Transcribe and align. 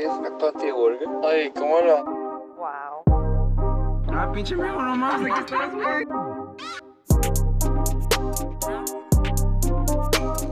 Espérate, 0.00 0.72
Olga. 0.72 1.04
Ay, 1.28 1.52
¿cómo 1.54 1.78
la...? 1.80 2.02
Wow. 2.56 3.04
Ah, 4.14 4.32
pinche 4.32 4.56
mijo 4.56 4.80
nomás, 4.80 5.22
¿de 5.22 5.30
qué 5.30 5.40
estás, 5.40 5.74
güey? 5.74 6.04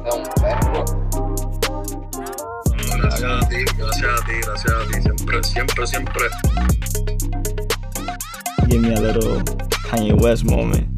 Un 0.04 0.22
perro. 0.42 0.84
Gracias 2.98 3.45
a 3.45 3.48
ti, 3.48 3.64
gracias 3.79 4.21
a 4.21 4.26
ti, 4.26 4.32
gracias 4.42 4.74
a 4.74 4.87
ti. 4.87 5.01
Siempre, 5.03 5.42
siempre, 5.42 5.87
siempre. 5.87 6.24
Give 8.69 8.80
me 8.80 8.94
a 8.94 9.01
little 9.01 9.42
Kanye 9.90 10.12
West 10.12 10.44
moment. 10.44 10.88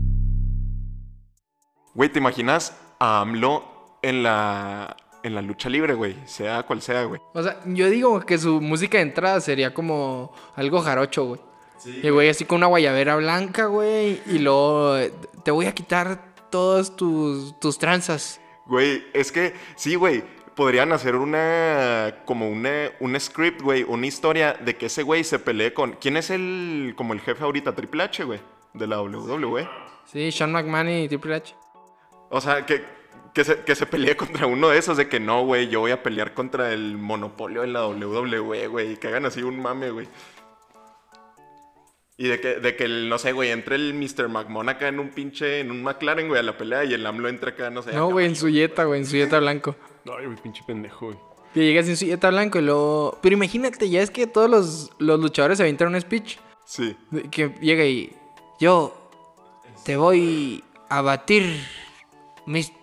Güey, 1.94 2.08
¿te 2.08 2.18
imaginas 2.18 2.76
a 2.98 3.20
AMLO 3.20 3.62
en 4.02 4.24
la, 4.24 4.96
en 5.22 5.34
la 5.34 5.42
lucha 5.42 5.68
libre, 5.68 5.94
güey? 5.94 6.16
Sea 6.24 6.62
cual 6.62 6.82
sea, 6.82 7.04
güey. 7.04 7.20
O 7.32 7.42
sea, 7.42 7.60
yo 7.66 7.88
digo 7.90 8.20
que 8.20 8.38
su 8.38 8.60
música 8.60 8.98
de 8.98 9.02
entrada 9.02 9.40
sería 9.40 9.74
como 9.74 10.32
algo 10.56 10.80
jarocho, 10.80 11.24
güey. 11.24 11.40
y 12.02 12.10
güey, 12.10 12.28
así 12.28 12.44
con 12.44 12.56
una 12.58 12.66
guayabera 12.66 13.16
blanca, 13.16 13.66
güey. 13.66 14.20
Y 14.26 14.38
luego 14.38 14.96
eh, 14.96 15.12
te 15.44 15.50
voy 15.50 15.66
a 15.66 15.72
quitar 15.72 16.34
todas 16.50 16.96
tus, 16.96 17.58
tus 17.60 17.78
tranzas. 17.78 18.40
Güey, 18.66 19.04
es 19.12 19.32
que 19.32 19.54
sí, 19.76 19.94
güey. 19.94 20.22
Podrían 20.54 20.92
hacer 20.92 21.16
una. 21.16 22.16
Como 22.26 22.48
una, 22.50 22.90
un 23.00 23.18
script, 23.18 23.62
güey. 23.62 23.82
Una 23.82 24.06
historia 24.06 24.52
de 24.54 24.76
que 24.76 24.86
ese 24.86 25.02
güey 25.02 25.24
se 25.24 25.38
pelee 25.38 25.72
con. 25.72 25.92
¿Quién 25.92 26.16
es 26.16 26.28
el. 26.30 26.94
Como 26.96 27.14
el 27.14 27.20
jefe 27.20 27.44
ahorita? 27.44 27.74
Triple 27.74 28.02
H, 28.02 28.24
güey. 28.24 28.40
De 28.74 28.86
la 28.86 29.00
WWE. 29.00 29.68
Sí, 30.04 30.30
Sean 30.32 30.52
McMahon 30.52 30.88
y 30.88 31.08
Triple 31.08 31.36
H. 31.36 31.54
O 32.30 32.40
sea, 32.40 32.66
que, 32.66 32.84
que, 33.34 33.44
se, 33.44 33.60
que 33.60 33.74
se 33.74 33.86
pelee 33.86 34.16
contra 34.16 34.46
uno 34.46 34.68
de 34.68 34.78
esos. 34.78 34.96
De 34.96 35.08
que 35.08 35.20
no, 35.20 35.44
güey. 35.44 35.68
Yo 35.68 35.80
voy 35.80 35.90
a 35.90 36.02
pelear 36.02 36.34
contra 36.34 36.72
el 36.72 36.96
monopolio 36.96 37.62
de 37.62 37.68
la 37.68 37.86
WWE, 37.86 38.66
güey. 38.68 38.92
Y 38.92 38.96
que 38.96 39.08
hagan 39.08 39.26
así 39.26 39.42
un 39.42 39.60
mame, 39.60 39.90
güey. 39.90 40.08
Y 42.20 42.28
de 42.28 42.38
que, 42.38 42.56
de 42.56 42.76
que 42.76 42.84
el, 42.84 43.08
no 43.08 43.16
sé, 43.16 43.32
güey, 43.32 43.50
entre 43.50 43.76
el 43.76 43.94
Mr. 43.94 44.28
McMahon 44.28 44.68
acá 44.68 44.88
en 44.88 45.00
un 45.00 45.08
pinche, 45.08 45.60
en 45.60 45.70
un 45.70 45.82
McLaren, 45.82 46.28
güey, 46.28 46.38
a 46.38 46.42
la 46.42 46.58
pelea 46.58 46.84
y 46.84 46.92
el 46.92 47.06
AMLO 47.06 47.30
entra 47.30 47.52
acá, 47.52 47.70
no 47.70 47.80
sé. 47.80 47.94
No, 47.94 48.10
güey, 48.10 48.26
en 48.26 48.36
su 48.36 48.50
yeta, 48.50 48.84
güey, 48.84 49.00
en 49.00 49.06
su 49.06 49.16
yeta 49.16 49.38
blanco. 49.38 49.74
Ay, 50.04 50.26
güey, 50.26 50.36
pinche 50.36 50.62
pendejo, 50.66 51.06
güey. 51.06 51.18
Que 51.54 51.60
llegas 51.60 51.88
en 51.88 51.96
su 51.96 52.04
yeta 52.04 52.28
blanco 52.28 52.58
y 52.58 52.60
luego... 52.60 53.18
Pero 53.22 53.36
imagínate, 53.36 53.88
ya 53.88 54.02
es 54.02 54.10
que 54.10 54.26
todos 54.26 54.50
los, 54.50 54.90
los 54.98 55.18
luchadores 55.18 55.56
se 55.56 55.62
avientan 55.62 55.94
un 55.94 55.98
speech. 55.98 56.36
Sí. 56.66 56.94
Que 57.30 57.54
llega 57.62 57.86
y... 57.86 58.14
Yo 58.60 58.94
te 59.86 59.96
voy 59.96 60.62
a 60.90 61.00
batir, 61.00 61.66
Mr. 62.44 62.79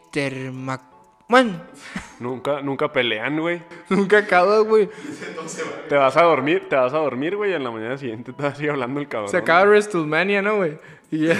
McMahon. 0.52 1.62
Nunca, 2.20 2.62
nunca 2.62 2.92
pelean, 2.92 3.40
güey. 3.40 3.62
Nunca 3.90 4.20
acaba, 4.20 4.60
güey. 4.60 4.90
Te 5.90 5.96
vas 5.96 6.18
a 6.18 6.24
dormir, 6.24 6.68
te 6.70 6.76
vas 6.76 6.94
a 6.94 6.98
dormir, 6.98 7.36
güey, 7.36 7.52
y 7.52 7.54
en 7.54 7.64
la 7.64 7.72
mañana 7.72 7.98
siguiente 7.98 8.34
te 8.34 8.42
vas 8.42 8.54
a 8.54 8.56
seguir 8.56 8.72
hablando 8.72 9.00
el 9.00 9.08
cabrón. 9.08 9.30
Se 9.30 9.38
acaba 9.38 9.64
WrestleMania, 9.64 10.42
¿no, 10.42 10.58
güey? 10.58 10.78
Y 11.12 11.28
ya. 11.28 11.38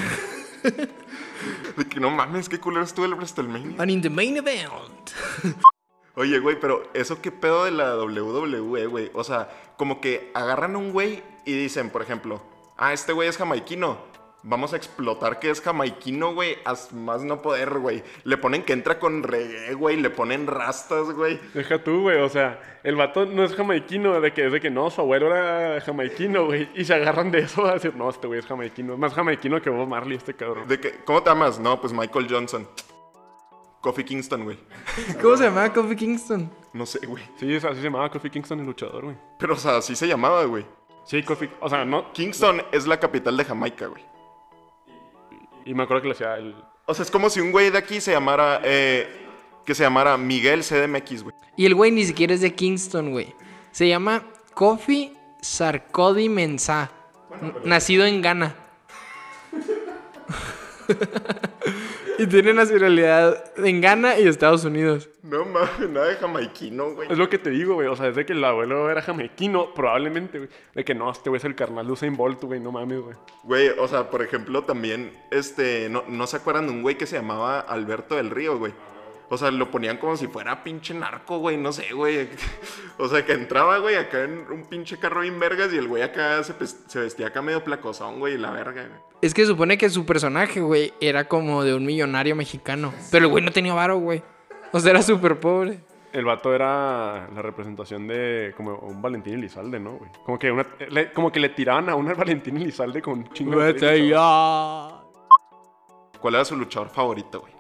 De 1.78 1.86
que 1.86 2.00
no 2.00 2.10
mames, 2.10 2.50
qué 2.50 2.60
culero 2.60 2.84
estuvo 2.84 3.06
el 3.06 3.14
WrestleMania. 3.16 3.76
And 3.82 3.92
in 3.92 4.02
the 4.02 4.10
main 4.10 4.38
event. 4.38 5.12
Oye, 6.16 6.40
güey, 6.40 6.60
pero 6.60 6.84
eso 6.94 7.22
qué 7.22 7.32
pedo 7.32 7.66
de 7.66 7.72
la 7.72 7.95
WWE, 7.95 8.88
güey. 8.88 9.12
O 9.14 9.23
sea, 9.23 9.50
como 9.78 10.02
que 10.02 10.32
agarran 10.34 10.76
a 10.76 10.78
un 10.80 10.92
güey 10.92 11.23
y 11.45 11.54
dicen, 11.54 11.92
por 11.92 12.02
ejemplo, 12.02 12.42
ah, 12.76 12.92
este 12.94 13.14
güey 13.14 13.30
es 13.30 13.38
jamaiquino. 13.38 14.00
Vamos 14.43 14.71
a 14.71 14.77
explotar 14.77 15.39
que 15.39 15.49
es 15.49 15.59
jamaiquino, 15.61 16.33
güey, 16.33 16.57
más 16.93 17.23
no 17.23 17.41
poder, 17.41 17.80
güey. 17.80 18.03
Le 18.23 18.38
ponen 18.38 18.63
que 18.63 18.71
entra 18.71 18.97
con 18.99 19.23
reggae, 19.23 19.73
güey, 19.73 19.97
le 19.97 20.09
ponen 20.09 20.47
rastas, 20.47 21.11
güey. 21.11 21.39
Deja 21.53 21.83
tú, 21.83 22.03
güey, 22.03 22.21
o 22.21 22.30
sea, 22.30 22.80
el 22.83 22.95
vato 22.95 23.25
no 23.25 23.43
es 23.43 23.55
jamaiquino, 23.55 24.21
de 24.21 24.31
que, 24.33 24.45
es 24.45 24.52
de 24.53 24.61
que 24.61 24.69
no, 24.69 24.89
su 24.89 25.02
abuelo 25.02 25.35
era 25.35 25.81
jamaiquino, 25.81 26.45
güey, 26.45 26.69
y 26.75 26.85
se 26.85 26.93
agarran 26.93 27.31
de 27.31 27.39
eso 27.39 27.65
a 27.65 27.73
decir, 27.73 27.95
no, 27.95 28.09
este 28.09 28.27
güey 28.27 28.39
es 28.39 28.45
jamaiquino, 28.45 28.93
es 28.93 28.99
más 28.99 29.13
jamaiquino 29.13 29.61
que 29.61 29.69
Bob 29.69 29.88
Marley, 29.89 30.17
este 30.17 30.33
cabrón. 30.35 30.67
De 30.67 30.80
que, 30.80 30.91
¿cómo 31.03 31.21
te 31.23 31.30
llamas? 31.30 31.59
No, 31.59 31.81
pues 31.81 31.92
Michael 31.92 32.27
Johnson. 32.30 32.67
Kofi 33.81 34.03
Kingston, 34.03 34.43
güey. 34.43 34.58
¿Cómo 35.21 35.36
se 35.36 35.45
llama 35.45 35.71
Kofi 35.73 35.95
Kingston? 35.95 36.49
No 36.73 36.86
sé, 36.86 37.05
güey. 37.05 37.23
Sí, 37.37 37.53
es- 37.53 37.65
así 37.65 37.77
se 37.77 37.83
llamaba 37.83 38.09
Kofi 38.09 38.30
Kingston, 38.30 38.59
el 38.59 38.65
luchador, 38.65 39.03
güey. 39.05 39.15
Pero, 39.39 39.53
o 39.55 39.58
sea, 39.58 39.77
así 39.77 39.95
se 39.95 40.08
llamaba, 40.08 40.43
güey. 40.45 40.65
Sí, 41.05 41.23
Kofi, 41.23 41.49
o 41.59 41.70
sea, 41.70 41.83
no, 41.86 42.11
Kingston 42.14 42.61
es 42.71 42.86
la 42.87 42.99
capital 42.99 43.36
de 43.36 43.43
Jamaica, 43.45 43.87
güey. 43.87 44.03
Y 45.67 45.73
me 45.73 45.83
acuerdo 45.83 46.02
que 46.04 46.08
le 46.08 46.14
hacía 46.14 46.36
el... 46.36 46.55
O 46.86 46.94
sea, 46.94 47.04
es 47.04 47.11
como 47.11 47.30
si 47.30 47.42
un 47.42 47.52
güey 47.52 47.70
de 47.70 47.78
aquí 47.78 48.00
se 48.00 48.11
llamara, 48.11 48.61
eh, 48.64 49.08
que 49.66 49.76
se 49.76 49.83
llamara 49.83 50.17
Miguel 50.17 50.64
CDMX, 50.64 51.23
güey. 51.23 51.36
Y 51.58 51.66
el 51.66 51.76
güey 51.76 51.92
ni 51.92 52.05
siquiera 52.05 52.33
es 52.33 52.42
de 52.42 52.55
Kingston, 52.55 53.11
güey. 53.11 53.36
Se 53.72 53.88
llama 53.88 54.23
Kofi 54.54 55.14
Sarkodie 55.42 56.30
Mensah. 56.30 56.89
Nacido 57.66 58.06
en 58.06 58.22
Ghana. 58.22 58.56
y 62.17 62.28
tiene 62.28 62.54
nacionalidad 62.54 63.44
en 63.58 63.82
Ghana 63.82 64.20
y 64.20 64.28
Estados 64.28 64.64
Unidos. 64.66 65.10
No 65.23 65.45
mames, 65.45 65.89
nada 65.89 66.08
de 66.08 66.16
jamaiquino, 66.16 66.94
güey. 66.94 67.11
Es 67.11 67.17
lo 67.17 67.30
que 67.30 67.38
te 67.38 67.50
digo, 67.50 67.76
güey, 67.76 67.88
o 67.88 67.95
sea, 67.95 68.08
es 68.08 68.16
de 68.16 68.26
que 68.26 68.33
el 68.33 68.44
abuelo 68.44 68.89
era 68.89 69.02
jamaiquino, 69.02 69.73
probablemente, 69.73 70.38
güey. 70.38 70.50
De 70.73 70.86
que 70.86 70.95
no, 70.95 71.11
este 71.11 71.30
güey 71.30 71.38
es 71.38 71.45
el 71.45 71.56
carnal 71.56 71.86
de 71.86 71.94
Usain 71.94 72.16
Bolt, 72.16 72.44
güey, 72.44 72.60
no 72.60 72.72
mames, 72.72 73.02
güey. 73.02 73.16
Güey, 73.44 73.70
o 73.80 73.88
sea, 73.88 74.10
por 74.10 74.22
ejemplo, 74.22 74.64
también, 74.64 75.11
este, 75.32 75.89
no, 75.89 76.04
no 76.08 76.27
se 76.27 76.38
acuerdan 76.38 76.67
de 76.67 76.73
un 76.73 76.82
güey 76.82 76.98
que 76.98 77.06
se 77.06 77.17
llamaba 77.17 77.60
Alberto 77.60 78.16
del 78.16 78.30
Río, 78.30 78.58
güey. 78.58 78.73
O 79.30 79.38
sea, 79.38 79.52
lo 79.52 79.70
ponían 79.70 79.98
como 79.98 80.15
si 80.15 80.27
fuera 80.27 80.64
pinche 80.64 80.93
narco, 80.93 81.39
güey, 81.39 81.58
no 81.58 81.71
sé, 81.71 81.93
güey. 81.93 82.30
O 82.99 83.08
sea, 83.08 83.23
que 83.23 83.33
entraba, 83.33 83.77
güey, 83.77 83.95
acá 83.95 84.23
en 84.23 84.39
un 84.52 84.64
pinche 84.65 84.98
carro 84.98 85.21
bien 85.21 85.39
vergas 85.39 85.71
y 85.71 85.77
el 85.77 85.88
güey 85.88 86.02
acá 86.02 86.42
se, 86.43 86.99
vestía 86.99 87.27
acá 87.27 87.43
medio 87.43 87.64
placosón, 87.64 88.20
güey, 88.20 88.33
y 88.33 88.38
la 88.38 88.49
verga, 88.49 88.88
güey. 88.88 88.99
Es 89.21 89.36
que 89.36 89.45
supone 89.45 89.77
que 89.77 89.89
su 89.89 90.05
personaje, 90.05 90.61
güey, 90.61 90.93
era 90.99 91.27
como 91.27 91.64
de 91.64 91.76
un 91.76 91.86
millonario 91.86 92.36
mexicano. 92.36 92.93
Pero 93.11 93.26
el 93.26 93.32
güey 93.32 93.43
no 93.43 93.52
tenía 93.52 93.73
varo, 93.73 93.98
güey. 93.98 94.23
O 94.71 94.80
sea, 94.80 94.92
era 94.92 95.02
súper 95.04 95.39
pobre. 95.39 95.80
El 96.14 96.26
vato 96.26 96.55
era 96.55 97.30
la 97.33 97.42
representación 97.42 98.08
de 98.08 98.54
como 98.58 98.76
un 98.77 99.02
Valentín 99.02 99.36
Elizalde, 99.36 99.80
¿no, 99.80 99.98
güey? 99.98 100.09
Como 100.26 100.39
que, 100.39 100.52
una, 100.52 100.65
le, 100.89 101.11
como 101.11 101.32
que 101.32 101.39
le 101.39 101.49
tiraban 101.49 101.89
a 101.89 101.95
una 101.95 102.14
Valentín 102.15 102.58
Elizalde 102.58 103.02
con 103.02 103.20
un 103.20 103.30
chingo 103.30 103.59
de... 103.59 103.73
Vete 103.73 104.08
ya. 104.08 105.02
¿Cuál 106.20 106.36
era 106.36 106.45
su 106.45 106.55
luchador 106.55 106.89
favorito, 106.89 107.42
güey? 107.42 107.57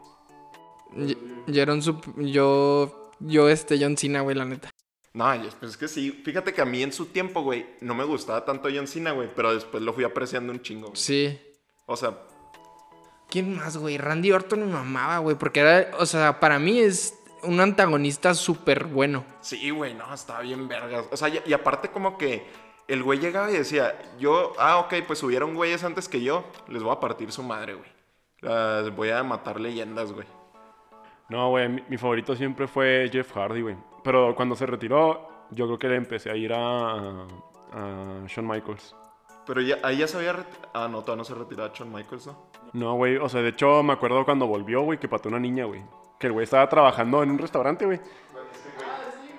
Yo, 0.95 1.15
yo 1.47 1.61
era 1.61 1.73
un 1.73 1.81
sup- 1.81 2.13
Yo. 2.31 3.11
Yo, 3.19 3.49
este, 3.49 3.79
John 3.81 3.97
Cena, 3.97 4.21
güey, 4.21 4.35
la 4.35 4.45
neta. 4.45 4.69
No, 5.13 5.25
pues 5.59 5.71
es 5.71 5.77
que 5.77 5.87
sí. 5.87 6.11
Fíjate 6.23 6.53
que 6.53 6.61
a 6.61 6.65
mí 6.65 6.83
en 6.83 6.93
su 6.93 7.07
tiempo, 7.07 7.41
güey, 7.41 7.65
no 7.81 7.95
me 7.95 8.03
gustaba 8.03 8.45
tanto 8.45 8.69
John 8.73 8.85
Cena, 8.87 9.11
güey, 9.11 9.27
pero 9.35 9.53
después 9.53 9.81
lo 9.81 9.93
fui 9.93 10.03
apreciando 10.03 10.53
un 10.53 10.61
chingo. 10.61 10.87
güey. 10.89 10.97
Sí. 10.97 11.39
O 11.87 11.97
sea, 11.97 12.15
¿Quién 13.29 13.55
más, 13.55 13.75
güey? 13.77 13.97
Randy 13.97 14.31
Orton 14.31 14.59
me 14.61 14.71
mamaba, 14.71 15.17
güey. 15.19 15.35
Porque 15.35 15.59
era. 15.61 15.91
O 15.97 16.05
sea, 16.05 16.39
para 16.39 16.59
mí 16.59 16.79
es 16.79 17.13
un 17.43 17.59
antagonista 17.59 18.33
súper 18.33 18.85
bueno. 18.85 19.25
Sí, 19.41 19.69
güey, 19.69 19.93
no, 19.95 20.13
estaba 20.13 20.41
bien 20.41 20.67
vergas. 20.67 21.05
O 21.11 21.17
sea, 21.17 21.27
y, 21.29 21.41
y 21.45 21.53
aparte 21.53 21.89
como 21.89 22.17
que 22.17 22.45
el 22.87 23.03
güey 23.03 23.19
llegaba 23.19 23.49
y 23.51 23.57
decía, 23.57 23.97
yo, 24.19 24.53
ah, 24.59 24.77
ok, 24.77 24.93
pues 25.07 25.21
hubieron 25.23 25.55
güeyes 25.55 25.83
antes 25.83 26.07
que 26.07 26.21
yo, 26.21 26.45
les 26.69 26.81
voy 26.83 26.93
a 26.95 26.99
partir 26.99 27.31
su 27.31 27.43
madre, 27.43 27.73
güey. 27.73 27.89
Las 28.39 28.95
voy 28.95 29.09
a 29.09 29.23
matar 29.23 29.59
leyendas, 29.59 30.11
güey. 30.13 30.27
No, 31.29 31.49
güey, 31.49 31.67
mi, 31.69 31.83
mi 31.89 31.97
favorito 31.97 32.35
siempre 32.35 32.67
fue 32.67 33.09
Jeff 33.11 33.31
Hardy, 33.33 33.61
güey. 33.61 33.75
Pero 34.03 34.33
cuando 34.35 34.55
se 34.55 34.65
retiró, 34.65 35.27
yo 35.51 35.65
creo 35.65 35.79
que 35.79 35.89
le 35.89 35.95
empecé 35.95 36.31
a 36.31 36.35
ir 36.35 36.53
a, 36.53 37.25
a 37.73 38.25
Shawn 38.27 38.47
Michaels. 38.47 38.95
Pero 39.45 39.61
ya, 39.61 39.77
ahí 39.83 39.97
ya 39.97 40.07
se 40.07 40.17
había. 40.17 40.35
Ah, 40.73 40.87
no, 40.89 41.01
todavía 41.01 41.17
no 41.17 41.23
se 41.23 41.33
retiraba 41.35 41.71
Shawn 41.73 41.91
Michaels, 41.91 42.27
¿no? 42.27 42.35
No, 42.73 42.95
güey, 42.95 43.17
o 43.17 43.29
sea, 43.29 43.41
de 43.41 43.49
hecho 43.49 43.81
me 43.83 43.93
acuerdo 43.93 44.23
cuando 44.25 44.45
volvió, 44.47 44.81
güey, 44.81 44.99
que 44.99 45.07
pateó 45.07 45.29
una 45.29 45.39
niña, 45.39 45.65
güey. 45.65 45.81
Que 46.19 46.27
el 46.27 46.33
güey 46.33 46.43
estaba 46.43 46.67
trabajando 46.67 47.23
en 47.23 47.31
un 47.31 47.37
restaurante, 47.37 47.85
güey. 47.85 47.99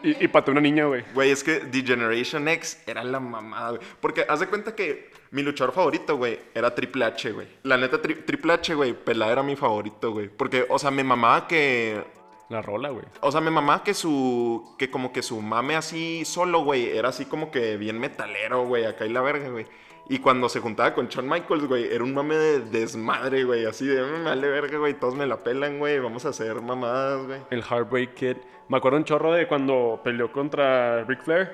Y, 0.03 0.25
y 0.25 0.29
pateó 0.29 0.53
una 0.53 0.61
niña, 0.61 0.85
güey. 0.87 1.05
Güey, 1.15 1.31
es 1.31 1.43
que 1.43 1.61
The 1.61 1.83
Generation 1.83 2.47
X 2.49 2.83
era 2.87 3.03
la 3.05 3.21
mamada, 3.21 3.71
güey. 3.71 3.83
Porque 4.01 4.25
haz 4.29 4.41
de 4.41 4.47
cuenta 4.47 4.75
que 4.75 5.11
mi 5.31 5.43
luchador 5.43 5.75
favorito, 5.75 6.17
güey, 6.17 6.39
era 6.55 6.75
Triple 6.75 7.05
H, 7.05 7.33
güey. 7.33 7.47
La 7.65 7.77
neta, 7.77 8.01
Tri- 8.01 8.25
Triple 8.25 8.53
H, 8.55 8.75
güey, 8.75 8.93
pelada 8.93 9.33
era 9.33 9.43
mi 9.43 9.57
favorito, 9.57 10.13
güey. 10.13 10.29
Porque, 10.29 10.67
o 10.69 10.79
sea, 10.79 10.91
me 10.91 11.05
mamaba 11.05 11.47
que 11.49 12.03
La 12.49 12.63
rola, 12.63 12.89
güey. 12.91 13.05
O 13.21 13.31
sea, 13.31 13.41
me 13.43 13.51
mamaba 13.51 13.85
que 13.85 13.93
su. 13.93 14.75
Que 14.79 14.91
como 14.91 15.13
que 15.13 15.23
su 15.23 15.41
mame 15.43 15.77
así 15.77 16.25
solo, 16.25 16.61
güey. 16.65 16.97
Era 16.97 17.11
así 17.11 17.27
como 17.27 17.51
que 17.51 17.77
bien 17.77 17.99
metalero, 17.99 18.65
güey. 18.67 18.87
Acá 18.87 19.05
y 19.05 19.11
la 19.11 19.21
verga, 19.21 19.51
güey. 19.51 19.67
Y 20.11 20.21
cuando 20.21 20.49
se 20.49 20.61
juntaba 20.61 20.95
con 20.95 21.09
Shawn 21.09 21.29
Michaels, 21.29 21.67
güey, 21.67 21.85
era 21.93 22.03
un 22.03 22.15
mame 22.15 22.35
de 22.37 22.61
desmadre, 22.61 23.45
güey. 23.45 23.67
Así 23.67 23.87
de, 23.87 24.03
me 24.03 24.23
vale 24.23 24.49
verga, 24.49 24.79
güey. 24.79 24.95
Todos 24.95 25.15
me 25.15 25.27
la 25.27 25.37
pelan, 25.39 25.79
güey. 25.79 25.99
Vamos 25.99 26.25
a 26.25 26.31
hacer 26.31 26.63
mamadas, 26.63 27.27
güey. 27.27 27.41
El 27.51 27.63
Heartbreak 27.63 28.15
Kid. 28.15 28.37
Me 28.69 28.79
acuerdo 28.79 28.97
un 28.99 29.05
chorro 29.05 29.33
de 29.33 29.47
cuando 29.47 30.01
peleó 30.03 30.33
contra 30.33 31.05
Ric 31.05 31.23
Flair. 31.23 31.51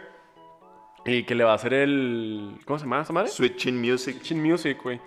Y 1.05 1.25
que 1.25 1.35
le 1.35 1.43
va 1.45 1.53
a 1.53 1.55
hacer 1.57 1.75
el. 1.75 2.59
¿Cómo 2.65 2.79
se 2.79 2.85
llama 2.85 3.03
esa 3.03 3.13
madre? 3.13 3.29
Switching 3.29 3.79
Music. 3.81 4.23
Chin 4.23 4.41
Music, 4.43 4.79
güey. 4.83 5.01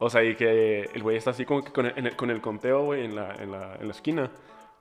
O 0.00 0.08
sea, 0.10 0.24
y 0.24 0.34
que 0.34 0.88
el 0.92 1.02
güey 1.02 1.16
está 1.18 1.30
así 1.30 1.44
como 1.44 1.62
que 1.62 1.72
con 1.72 1.86
el- 1.86 2.16
con 2.16 2.30
el 2.30 2.40
conteo, 2.40 2.84
güey, 2.84 3.04
en 3.04 3.14
la, 3.14 3.34
en, 3.36 3.52
la, 3.52 3.76
en 3.76 3.86
la 3.86 3.92
esquina. 3.92 4.30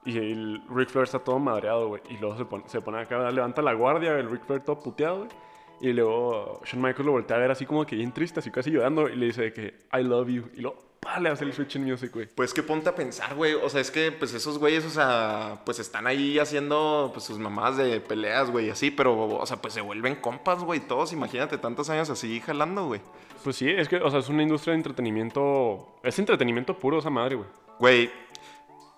Y 0.05 0.17
el 0.17 0.61
Ric 0.69 0.89
Flair 0.89 1.03
está 1.03 1.19
todo 1.19 1.39
madreado, 1.39 1.87
güey. 1.89 2.01
Y 2.09 2.17
luego 2.17 2.37
se 2.37 2.45
pone, 2.45 2.63
se 2.67 2.81
pone 2.81 2.99
acá, 3.01 3.29
levanta 3.31 3.61
la 3.61 3.73
guardia, 3.73 4.17
el 4.17 4.29
Ric 4.29 4.45
Flair 4.45 4.61
todo 4.63 4.79
puteado, 4.79 5.17
güey. 5.19 5.29
Y 5.81 5.91
luego 5.93 6.61
Shawn 6.65 6.81
Michaels 6.81 7.05
lo 7.05 7.11
voltea 7.11 7.37
a 7.37 7.39
ver 7.39 7.51
así 7.51 7.65
como 7.65 7.85
que 7.85 7.95
bien 7.95 8.13
triste, 8.13 8.39
así 8.39 8.51
casi 8.51 8.71
llorando. 8.71 9.09
Y 9.09 9.15
le 9.15 9.25
dice 9.27 9.41
de 9.43 9.53
que, 9.53 9.73
I 9.91 10.03
love 10.03 10.29
you. 10.29 10.45
Y 10.55 10.61
luego, 10.61 10.77
pa, 10.99 11.19
le 11.19 11.29
hace 11.29 11.43
el 11.43 11.53
switch 11.53 11.75
en 11.75 11.83
music, 11.83 12.13
güey. 12.13 12.27
Pues 12.33 12.53
que 12.53 12.63
ponte 12.63 12.89
a 12.89 12.95
pensar, 12.95 13.35
güey. 13.35 13.53
O 13.55 13.69
sea, 13.69 13.81
es 13.81 13.91
que 13.91 14.11
pues 14.11 14.33
esos 14.33 14.57
güeyes, 14.57 14.85
o 14.85 14.89
sea, 14.89 15.61
pues 15.65 15.79
están 15.79 16.07
ahí 16.07 16.39
haciendo 16.39 17.11
pues 17.13 17.25
sus 17.25 17.37
mamás 17.37 17.77
de 17.77 17.99
peleas, 17.99 18.49
güey, 18.49 18.69
así, 18.69 18.91
pero, 18.91 19.37
o 19.37 19.45
sea, 19.45 19.57
pues 19.57 19.73
se 19.73 19.81
vuelven 19.81 20.15
compas, 20.15 20.63
güey, 20.63 20.79
todos. 20.79 21.11
Imagínate 21.13 21.57
tantos 21.57 21.89
años 21.89 22.09
así 22.09 22.39
jalando, 22.39 22.85
güey. 22.85 23.01
Pues 23.43 23.57
sí, 23.57 23.69
es 23.69 23.89
que, 23.89 23.97
o 23.97 24.09
sea, 24.09 24.19
es 24.19 24.29
una 24.29 24.43
industria 24.43 24.71
de 24.71 24.77
entretenimiento. 24.77 25.97
Es 26.01 26.17
entretenimiento 26.17 26.79
puro 26.79 26.99
esa 26.99 27.09
madre, 27.09 27.35
güey. 27.35 27.47
Güey, 27.79 28.11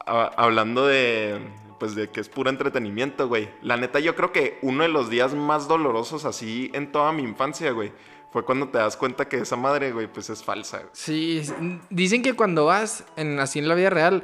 hablando 0.05 0.85
de, 0.85 1.39
pues 1.79 1.95
de 1.95 2.09
que 2.09 2.21
es 2.21 2.29
puro 2.29 2.49
entretenimiento, 2.49 3.27
güey. 3.27 3.49
La 3.61 3.77
neta, 3.77 3.99
yo 3.99 4.15
creo 4.15 4.31
que 4.31 4.59
uno 4.61 4.83
de 4.83 4.89
los 4.89 5.09
días 5.09 5.33
más 5.33 5.67
dolorosos 5.67 6.25
así 6.25 6.71
en 6.73 6.91
toda 6.91 7.11
mi 7.11 7.23
infancia, 7.23 7.71
güey, 7.71 7.91
fue 8.31 8.43
cuando 8.43 8.69
te 8.69 8.77
das 8.77 8.97
cuenta 8.97 9.29
que 9.29 9.37
esa 9.37 9.55
madre, 9.55 9.91
güey, 9.91 10.07
pues 10.07 10.29
es 10.29 10.43
falsa. 10.43 10.83
Sí, 10.91 11.41
dicen 11.89 12.21
que 12.21 12.33
cuando 12.33 12.65
vas 12.65 13.05
en, 13.15 13.39
así 13.39 13.59
en 13.59 13.67
la 13.67 13.75
vida 13.75 13.89
real, 13.89 14.23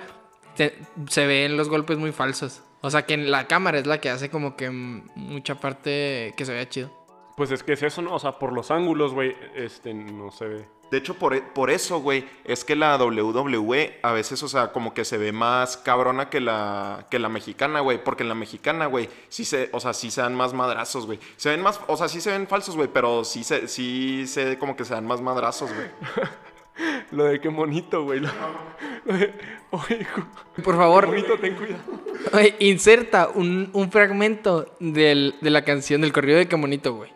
se 1.08 1.28
ven 1.28 1.58
los 1.58 1.70
golpes 1.70 1.98
muy 1.98 2.12
falsos. 2.12 2.62
O 2.82 2.90
sea, 2.90 3.06
que 3.06 3.14
en 3.14 3.30
la 3.30 3.48
cámara 3.48 3.78
es 3.78 3.86
la 3.86 4.02
que 4.02 4.10
hace 4.10 4.30
como 4.30 4.56
que 4.56 4.70
mucha 4.72 5.60
parte 5.60 6.34
que 6.36 6.46
se 6.46 6.54
vea 6.54 6.68
chido. 6.68 7.01
Pues 7.36 7.52
es 7.52 7.64
que 7.64 7.74
es 7.74 7.84
eso, 7.84 8.02
¿no? 8.02 8.14
O 8.14 8.20
sea, 8.20 8.34
por 8.34 8.54
los 8.54 8.72
ángulos, 8.72 9.14
güey, 9.14 9.36
este, 9.56 9.94
no 9.94 10.32
se 10.32 10.46
ve. 10.46 10.66
De 10.92 10.98
hecho, 10.98 11.14
por, 11.14 11.34
e- 11.34 11.42
por 11.42 11.70
eso, 11.72 12.00
güey, 12.02 12.28
es 12.44 12.66
que 12.66 12.76
la 12.76 12.98
WWE 12.98 14.00
a 14.04 14.12
veces, 14.12 14.44
o 14.44 14.50
sea, 14.50 14.74
como 14.74 14.94
que 14.94 15.06
se 15.06 15.18
ve 15.18 15.32
más 15.32 15.78
cabrona 15.78 16.30
que 16.30 16.42
la, 16.42 17.08
que 17.10 17.18
la 17.18 17.30
mexicana, 17.30 17.80
güey. 17.80 18.04
Porque 18.04 18.24
en 18.24 18.30
la 18.30 18.36
mexicana, 18.36 18.88
güey, 18.88 19.10
sí 19.30 19.46
se, 19.46 19.70
o 19.72 19.80
sea, 19.80 19.94
sí 19.94 20.12
se 20.12 20.22
dan 20.22 20.36
más 20.36 20.54
madrazos, 20.54 21.06
güey. 21.06 21.20
Se 21.38 21.50
ven 21.50 21.62
más, 21.62 21.80
o 21.88 21.96
sea, 21.96 22.10
sí 22.10 22.20
se 22.20 22.32
ven 22.32 22.46
falsos, 22.48 22.76
güey, 22.76 22.90
pero 22.90 23.24
sí 23.24 23.44
se, 23.46 23.70
sí 23.70 24.28
se, 24.28 24.58
como 24.60 24.76
que 24.76 24.84
se 24.84 24.94
dan 24.94 25.08
más 25.08 25.22
madrazos, 25.22 25.72
güey. 25.74 25.88
Lo 27.12 27.26
de 27.26 27.40
qué 27.42 27.50
bonito, 27.50 28.04
güey. 28.04 28.20
Lo, 28.22 28.30
lo 29.06 29.18
de, 29.18 29.34
oye, 29.72 30.08
Por 30.64 30.76
favor, 30.78 31.08
bonito, 31.08 31.38
ten 31.40 31.56
cuidado. 31.56 31.82
oye, 32.34 32.56
inserta 32.60 33.30
un, 33.34 33.70
un 33.74 33.92
fragmento 33.92 34.76
del- 34.80 35.36
de 35.42 35.50
la 35.50 35.64
canción 35.64 36.02
del 36.02 36.12
corrido 36.14 36.38
de 36.40 36.48
Qué 36.48 36.56
bonito, 36.56 36.94
güey. 36.96 37.12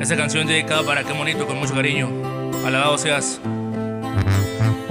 Esta 0.00 0.16
canción 0.16 0.46
dedicada 0.46 0.82
para 0.84 1.04
qué 1.04 1.12
bonito, 1.12 1.46
con 1.46 1.58
mucho 1.58 1.74
cariño. 1.74 2.08
Alabado 2.66 2.98
seas. 2.98 3.40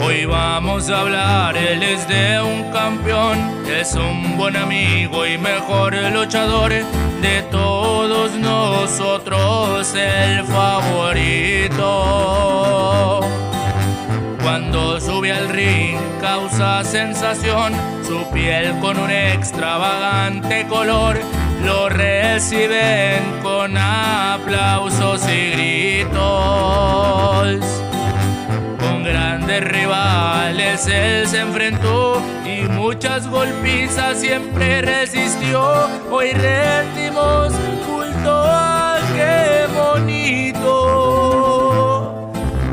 Hoy 0.06 0.26
vamos 0.26 0.90
a 0.90 1.00
hablar, 1.00 1.56
él 1.56 1.82
es 1.82 2.06
de 2.10 2.42
un 2.42 2.70
campeón, 2.74 3.38
es 3.68 3.96
un 3.96 4.36
buen 4.36 4.58
amigo 4.58 5.26
y 5.26 5.38
mejor 5.38 5.96
luchador 6.12 6.74
de 7.22 7.42
todos 7.50 8.34
nosotros, 8.34 9.96
el 9.96 10.44
favorito. 10.44 11.80
Cuando 14.42 15.00
sube 15.00 15.32
al 15.32 15.48
ring 15.48 15.96
causa 16.20 16.84
sensación, 16.84 17.72
su 18.06 18.30
piel 18.34 18.78
con 18.82 19.00
un 19.00 19.10
extravagante 19.10 20.68
color 20.68 21.18
lo 21.64 21.88
reciben 21.88 23.40
con 23.42 23.78
aplausos 23.78 25.26
y 25.30 25.52
gritos. 25.52 27.73
Grandes 29.54 29.72
rivales 29.72 30.88
él 30.88 31.28
se 31.28 31.42
enfrentó 31.42 32.20
y 32.44 32.64
muchas 32.70 33.28
golpizas 33.28 34.20
siempre 34.20 34.82
resistió. 34.82 35.88
Hoy 36.10 36.32
rendimos 36.32 37.54
culto 37.86 38.32
a 38.32 38.98
qué 39.14 39.68
bonito, 39.76 40.72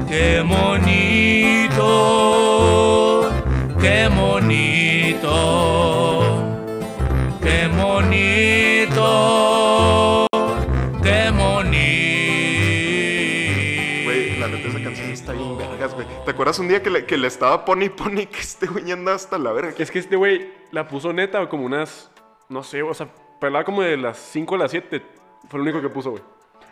qué 0.09 0.41
bonito, 0.41 1.77
qué 3.79 4.09
bonito, 4.09 4.80
¿Te 16.25 16.33
acuerdas 16.33 16.59
un 16.59 16.69
día 16.69 16.83
que 16.83 16.91
le, 16.91 17.07
que 17.07 17.17
le 17.17 17.27
estaba 17.27 17.65
pony 17.65 17.89
pony 17.89 18.27
que 18.27 18.41
este 18.41 18.67
güey 18.67 18.91
anda 18.93 19.15
hasta 19.15 19.39
la 19.39 19.53
verga? 19.53 19.75
Es 19.79 19.91
que 19.91 19.99
este 19.99 20.17
güey 20.17 20.53
la 20.71 20.87
puso 20.87 21.13
neta 21.13 21.49
como 21.49 21.65
unas, 21.65 22.11
no 22.49 22.63
sé, 22.63 22.83
o 22.83 22.93
sea, 22.95 23.09
pelaba 23.41 23.65
como 23.65 23.83
de 23.83 23.97
las 23.97 24.19
5 24.19 24.55
a 24.55 24.59
las 24.59 24.71
7. 24.71 25.03
Fue 25.49 25.59
lo 25.59 25.65
único 25.65 25.81
que 25.81 25.89
puso, 25.89 26.11
güey. 26.13 26.23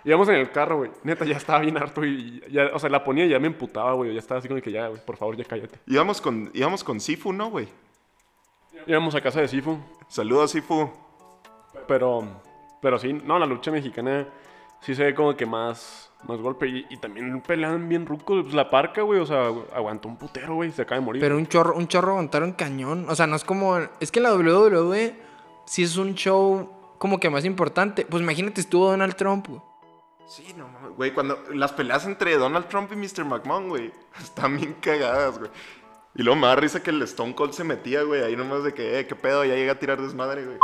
Íbamos 0.05 0.29
en 0.29 0.37
el 0.37 0.51
carro, 0.51 0.79
güey. 0.79 0.91
Neta, 1.03 1.25
ya 1.25 1.37
estaba 1.37 1.61
bien 1.61 1.77
harto 1.77 2.05
y 2.05 2.41
ya, 2.51 2.71
o 2.73 2.79
sea, 2.79 2.89
la 2.91 3.03
ponía 3.03 3.25
y 3.25 3.31
ya 3.31 3.39
me 3.41 3.49
emputaba, 3.49 3.95
güey. 3.95 4.13
Ya 4.13 4.21
estaba 4.21 4.39
así 4.39 4.49
como 4.49 4.61
que 4.61 4.71
ya, 4.71 4.89
güey, 4.89 5.05
por 5.05 5.17
favor, 5.17 5.37
ya 5.37 5.45
cállate. 5.45 5.79
Íbamos 5.87 6.21
con, 6.21 6.51
íbamos 6.55 6.85
con 6.85 7.01
Sifu, 7.01 7.33
¿no, 7.33 7.51
güey? 7.51 7.69
Íbamos 8.87 9.15
a 9.15 9.21
casa 9.21 9.41
de 9.41 9.49
Sifu, 9.49 9.79
Saludos, 10.09 10.53
Sifu. 10.53 10.91
pero, 11.89 12.23
pero 12.81 12.99
sí, 12.99 13.13
no, 13.13 13.39
la 13.39 13.47
lucha 13.47 13.71
mexicana 13.71 14.29
sí 14.81 14.95
se 14.95 15.05
ve 15.05 15.15
como 15.15 15.37
que 15.37 15.45
más, 15.47 16.08
más 16.27 16.41
golpe 16.41 16.67
y, 16.69 16.87
y 16.91 16.97
también 16.97 17.41
pelean 17.41 17.89
bien 17.89 18.07
rucos. 18.07 18.43
Pues 18.43 18.55
la 18.55 18.71
parca, 18.71 19.03
güey, 19.03 19.21
o 19.21 19.27
sea, 19.27 19.53
aguantó 19.75 20.09
un 20.09 20.17
putero, 20.17 20.55
güey, 20.55 20.73
se 20.73 20.83
acaba 20.83 21.01
de 21.01 21.05
morir. 21.05 21.21
Pero 21.23 21.37
un 21.37 21.47
chorro, 21.47 21.77
un 21.77 21.89
chorro 21.89 22.13
aguantaron 22.13 22.53
cañón. 22.53 23.07
O 23.09 23.15
sea, 23.15 23.27
no 23.27 23.37
es 23.37 23.45
como. 23.45 23.79
Es 24.01 24.11
que 24.11 24.21
la 24.21 24.35
WWE 24.35 25.17
sí 25.67 25.83
es 25.83 25.97
un 25.97 26.15
show 26.15 26.71
como 26.99 27.21
que 27.21 27.31
más 27.31 27.45
importante. 27.45 28.07
Pues 28.09 28.23
imagínate, 28.23 28.61
estuvo 28.61 28.91
Donald 28.91 29.15
Trump, 29.15 29.49
güey. 29.49 29.61
Sí, 30.27 30.55
no 30.59 30.69
mames, 30.69 30.91
güey, 30.91 31.15
cuando 31.15 31.43
las 31.55 31.73
peleas 31.73 32.05
entre 32.05 32.37
Donald 32.37 32.69
Trump 32.69 32.93
y 32.93 32.97
Mr. 32.97 33.25
McMahon, 33.25 33.71
güey, 33.71 33.93
están 34.21 34.59
bien 34.59 34.75
cagadas, 34.75 35.39
güey. 35.39 35.51
Y 36.15 36.23
luego 36.23 36.39
me 36.39 36.49
da 36.49 36.57
risa 36.57 36.83
que 36.83 36.91
el 36.91 37.01
Stone 37.03 37.35
Cold 37.35 37.53
se 37.53 37.65
metía, 37.65 38.03
güey, 38.03 38.23
ahí 38.23 38.37
nomás 38.37 38.63
de 38.63 38.75
que, 38.75 38.99
eh, 38.99 39.07
qué 39.07 39.15
pedo, 39.15 39.45
ya 39.45 39.55
llega 39.55 39.73
a 39.73 39.79
tirar 39.79 40.03
desmadre, 40.03 40.45
güey. 40.45 40.59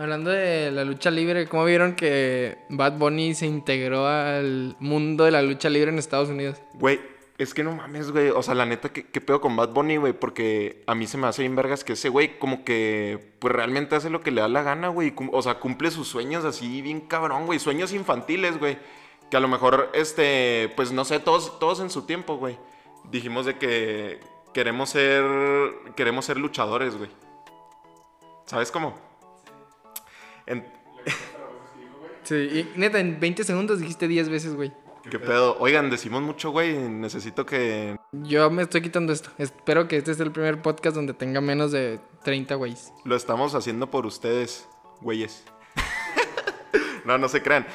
Hablando 0.00 0.30
de 0.30 0.70
la 0.70 0.82
lucha 0.82 1.10
libre, 1.10 1.46
¿cómo 1.46 1.66
vieron 1.66 1.94
que 1.94 2.56
Bad 2.70 2.96
Bunny 2.96 3.34
se 3.34 3.44
integró 3.44 4.06
al 4.06 4.74
mundo 4.80 5.24
de 5.24 5.30
la 5.30 5.42
lucha 5.42 5.68
libre 5.68 5.90
en 5.90 5.98
Estados 5.98 6.30
Unidos? 6.30 6.56
Güey, 6.72 6.98
es 7.36 7.52
que 7.52 7.62
no 7.62 7.72
mames, 7.72 8.10
güey, 8.10 8.30
o 8.30 8.42
sea, 8.42 8.54
la 8.54 8.64
neta, 8.64 8.94
¿qué, 8.94 9.04
qué 9.04 9.20
pedo 9.20 9.42
con 9.42 9.56
Bad 9.56 9.74
Bunny, 9.74 9.98
güey? 9.98 10.14
Porque 10.14 10.84
a 10.86 10.94
mí 10.94 11.06
se 11.06 11.18
me 11.18 11.26
hace 11.26 11.42
bien 11.42 11.54
vergas 11.54 11.84
que 11.84 11.92
ese 11.92 12.08
güey 12.08 12.38
como 12.38 12.64
que, 12.64 13.34
pues 13.40 13.54
realmente 13.54 13.94
hace 13.94 14.08
lo 14.08 14.22
que 14.22 14.30
le 14.30 14.40
da 14.40 14.48
la 14.48 14.62
gana, 14.62 14.88
güey. 14.88 15.12
O 15.32 15.42
sea, 15.42 15.56
cumple 15.60 15.90
sus 15.90 16.08
sueños 16.08 16.46
así 16.46 16.80
bien 16.80 17.02
cabrón, 17.02 17.44
güey, 17.44 17.58
sueños 17.58 17.92
infantiles, 17.92 18.58
güey. 18.58 18.78
Que 19.30 19.36
a 19.36 19.40
lo 19.40 19.48
mejor, 19.48 19.90
este, 19.92 20.72
pues 20.76 20.92
no 20.92 21.04
sé, 21.04 21.20
todos, 21.20 21.58
todos 21.58 21.78
en 21.80 21.90
su 21.90 22.06
tiempo, 22.06 22.38
güey. 22.38 22.56
Dijimos 23.10 23.44
de 23.44 23.58
que 23.58 24.18
queremos 24.54 24.88
ser, 24.88 25.22
queremos 25.94 26.24
ser 26.24 26.38
luchadores, 26.38 26.96
güey. 26.96 27.10
¿Sabes 28.46 28.70
cómo? 28.70 29.09
En- 30.46 30.66
Sí, 32.22 32.34
y 32.34 32.78
neta, 32.78 33.00
en 33.00 33.18
20 33.18 33.42
segundos 33.44 33.80
dijiste 33.80 34.06
10 34.06 34.28
veces, 34.28 34.54
güey. 34.54 34.72
¿Qué 35.10 35.18
pedo? 35.18 35.56
Oigan, 35.58 35.90
decimos 35.90 36.22
mucho, 36.22 36.50
güey. 36.50 36.76
Necesito 36.76 37.46
que. 37.46 37.96
Yo 38.12 38.50
me 38.50 38.62
estoy 38.62 38.82
quitando 38.82 39.12
esto. 39.12 39.30
Espero 39.38 39.88
que 39.88 39.96
este 39.96 40.14
sea 40.14 40.26
el 40.26 40.30
primer 40.32 40.60
podcast 40.62 40.94
donde 40.94 41.14
tenga 41.14 41.40
menos 41.40 41.72
de 41.72 41.98
30 42.22 42.54
güeyes. 42.56 42.92
Lo 43.04 43.16
estamos 43.16 43.54
haciendo 43.54 43.90
por 43.90 44.06
ustedes, 44.06 44.68
güeyes. 45.00 45.42
no, 47.04 47.18
no 47.18 47.28
se 47.28 47.42
crean. 47.42 47.66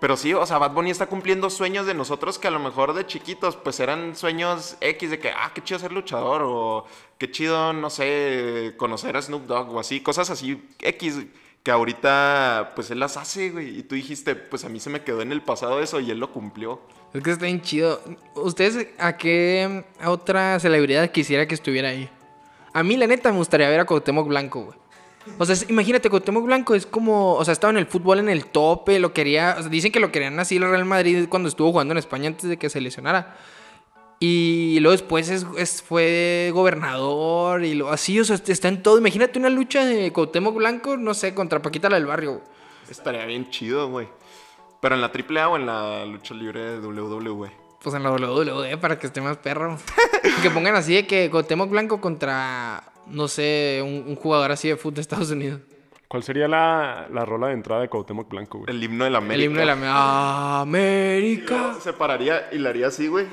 Pero 0.00 0.16
sí, 0.16 0.34
o 0.34 0.44
sea, 0.44 0.58
Bad 0.58 0.72
Bunny 0.72 0.90
está 0.90 1.06
cumpliendo 1.06 1.48
sueños 1.48 1.86
de 1.86 1.94
nosotros 1.94 2.38
que 2.38 2.48
a 2.48 2.50
lo 2.50 2.58
mejor 2.58 2.92
de 2.92 3.06
chiquitos, 3.06 3.56
pues 3.56 3.80
eran 3.80 4.16
sueños 4.16 4.76
X 4.80 5.10
de 5.10 5.18
que, 5.18 5.30
ah, 5.30 5.52
qué 5.54 5.62
chido 5.62 5.78
ser 5.78 5.92
luchador, 5.92 6.42
o 6.44 6.84
qué 7.16 7.30
chido, 7.30 7.72
no 7.72 7.88
sé, 7.88 8.74
conocer 8.76 9.16
a 9.16 9.22
Snoop 9.22 9.46
Dogg, 9.46 9.74
o 9.74 9.80
así, 9.80 10.00
cosas 10.00 10.28
así 10.28 10.62
X, 10.80 11.20
que 11.64 11.70
ahorita, 11.70 12.72
pues 12.76 12.90
él 12.90 13.00
las 13.00 13.16
hace, 13.16 13.48
güey. 13.48 13.78
Y 13.78 13.82
tú 13.82 13.94
dijiste, 13.94 14.36
pues 14.36 14.64
a 14.64 14.68
mí 14.68 14.78
se 14.78 14.90
me 14.90 15.02
quedó 15.02 15.22
en 15.22 15.32
el 15.32 15.40
pasado 15.40 15.80
eso 15.80 15.98
y 15.98 16.10
él 16.10 16.20
lo 16.20 16.30
cumplió. 16.30 16.82
Es 17.14 17.22
que 17.22 17.30
está 17.30 17.46
bien 17.46 17.62
chido. 17.62 18.02
¿Ustedes 18.34 18.88
a 18.98 19.16
qué 19.16 19.84
otra 20.04 20.60
celebridad 20.60 21.10
quisiera 21.10 21.48
que 21.48 21.54
estuviera 21.54 21.88
ahí? 21.88 22.10
A 22.74 22.82
mí, 22.82 22.98
la 22.98 23.06
neta, 23.06 23.32
me 23.32 23.38
gustaría 23.38 23.68
ver 23.70 23.80
a 23.80 23.86
Cuauhtémoc 23.86 24.28
Blanco, 24.28 24.64
güey. 24.64 24.78
O 25.38 25.46
sea, 25.46 25.56
imagínate, 25.70 26.10
Cuauhtémoc 26.10 26.44
Blanco 26.44 26.74
es 26.74 26.84
como... 26.84 27.32
O 27.32 27.44
sea, 27.46 27.52
estaba 27.52 27.70
en 27.70 27.78
el 27.78 27.86
fútbol 27.86 28.18
en 28.18 28.28
el 28.28 28.44
tope, 28.44 28.98
lo 28.98 29.14
quería... 29.14 29.56
o 29.58 29.62
sea, 29.62 29.70
dicen 29.70 29.90
que 29.90 30.00
lo 30.00 30.12
querían 30.12 30.38
así 30.38 30.56
el 30.56 30.68
Real 30.68 30.84
Madrid 30.84 31.28
cuando 31.30 31.48
estuvo 31.48 31.70
jugando 31.72 31.92
en 31.92 31.98
España 31.98 32.28
antes 32.28 32.50
de 32.50 32.58
que 32.58 32.68
se 32.68 32.78
lesionara. 32.82 33.38
Y 34.20 34.78
luego 34.80 34.92
después 34.92 35.28
es, 35.28 35.46
es- 35.58 35.82
fue 35.82 36.50
gobernador 36.54 37.64
y 37.64 37.74
lo, 37.74 37.90
así, 37.90 38.18
o 38.20 38.24
sea, 38.24 38.36
está 38.46 38.68
en 38.68 38.82
todo. 38.82 38.98
Imagínate 38.98 39.38
una 39.38 39.50
lucha 39.50 39.84
de 39.84 40.12
Cuauhtémoc 40.12 40.54
Blanco, 40.54 40.96
no 40.96 41.14
sé, 41.14 41.34
contra 41.34 41.60
Paquita 41.60 41.88
la 41.90 41.96
del 41.96 42.06
barrio. 42.06 42.40
Estaría 42.88 43.24
bien 43.26 43.50
chido, 43.50 43.88
güey. 43.88 44.08
Pero 44.80 44.94
en 44.94 45.00
la 45.00 45.08
AAA 45.12 45.48
o 45.48 45.56
en 45.56 45.66
la 45.66 46.04
lucha 46.04 46.34
libre 46.34 46.78
de 46.78 46.86
WWE. 46.86 47.50
Pues 47.82 47.94
en 47.94 48.02
la 48.02 48.10
WWE 48.12 48.76
para 48.78 48.98
que 48.98 49.06
esté 49.08 49.20
más 49.20 49.36
perro. 49.38 49.78
que 50.42 50.50
pongan 50.50 50.74
así 50.76 50.94
de 50.94 51.06
que 51.06 51.28
Cuauhtémoc 51.30 51.68
Blanco 51.70 52.00
contra, 52.00 52.82
no 53.06 53.28
sé, 53.28 53.80
un, 53.82 54.04
un 54.08 54.16
jugador 54.16 54.52
así 54.52 54.68
de 54.68 54.76
fútbol 54.76 54.94
de 54.94 55.00
Estados 55.02 55.30
Unidos. 55.30 55.60
¿Cuál 56.08 56.22
sería 56.22 56.46
la, 56.46 57.08
la 57.12 57.24
rola 57.24 57.48
de 57.48 57.54
entrada 57.54 57.80
de 57.82 57.88
Cuauhtémoc 57.88 58.28
Blanco, 58.28 58.58
güey? 58.58 58.70
El 58.70 58.82
himno 58.82 59.04
de 59.04 59.10
la 59.10 59.18
América. 59.18 59.34
El 59.36 59.44
himno 59.44 59.60
de 59.60 59.66
la 59.66 60.60
América. 60.60 61.74
Se 61.80 61.92
pararía 61.92 62.48
y 62.52 62.58
le 62.58 62.68
haría 62.68 62.86
así, 62.88 63.08
güey. 63.08 63.26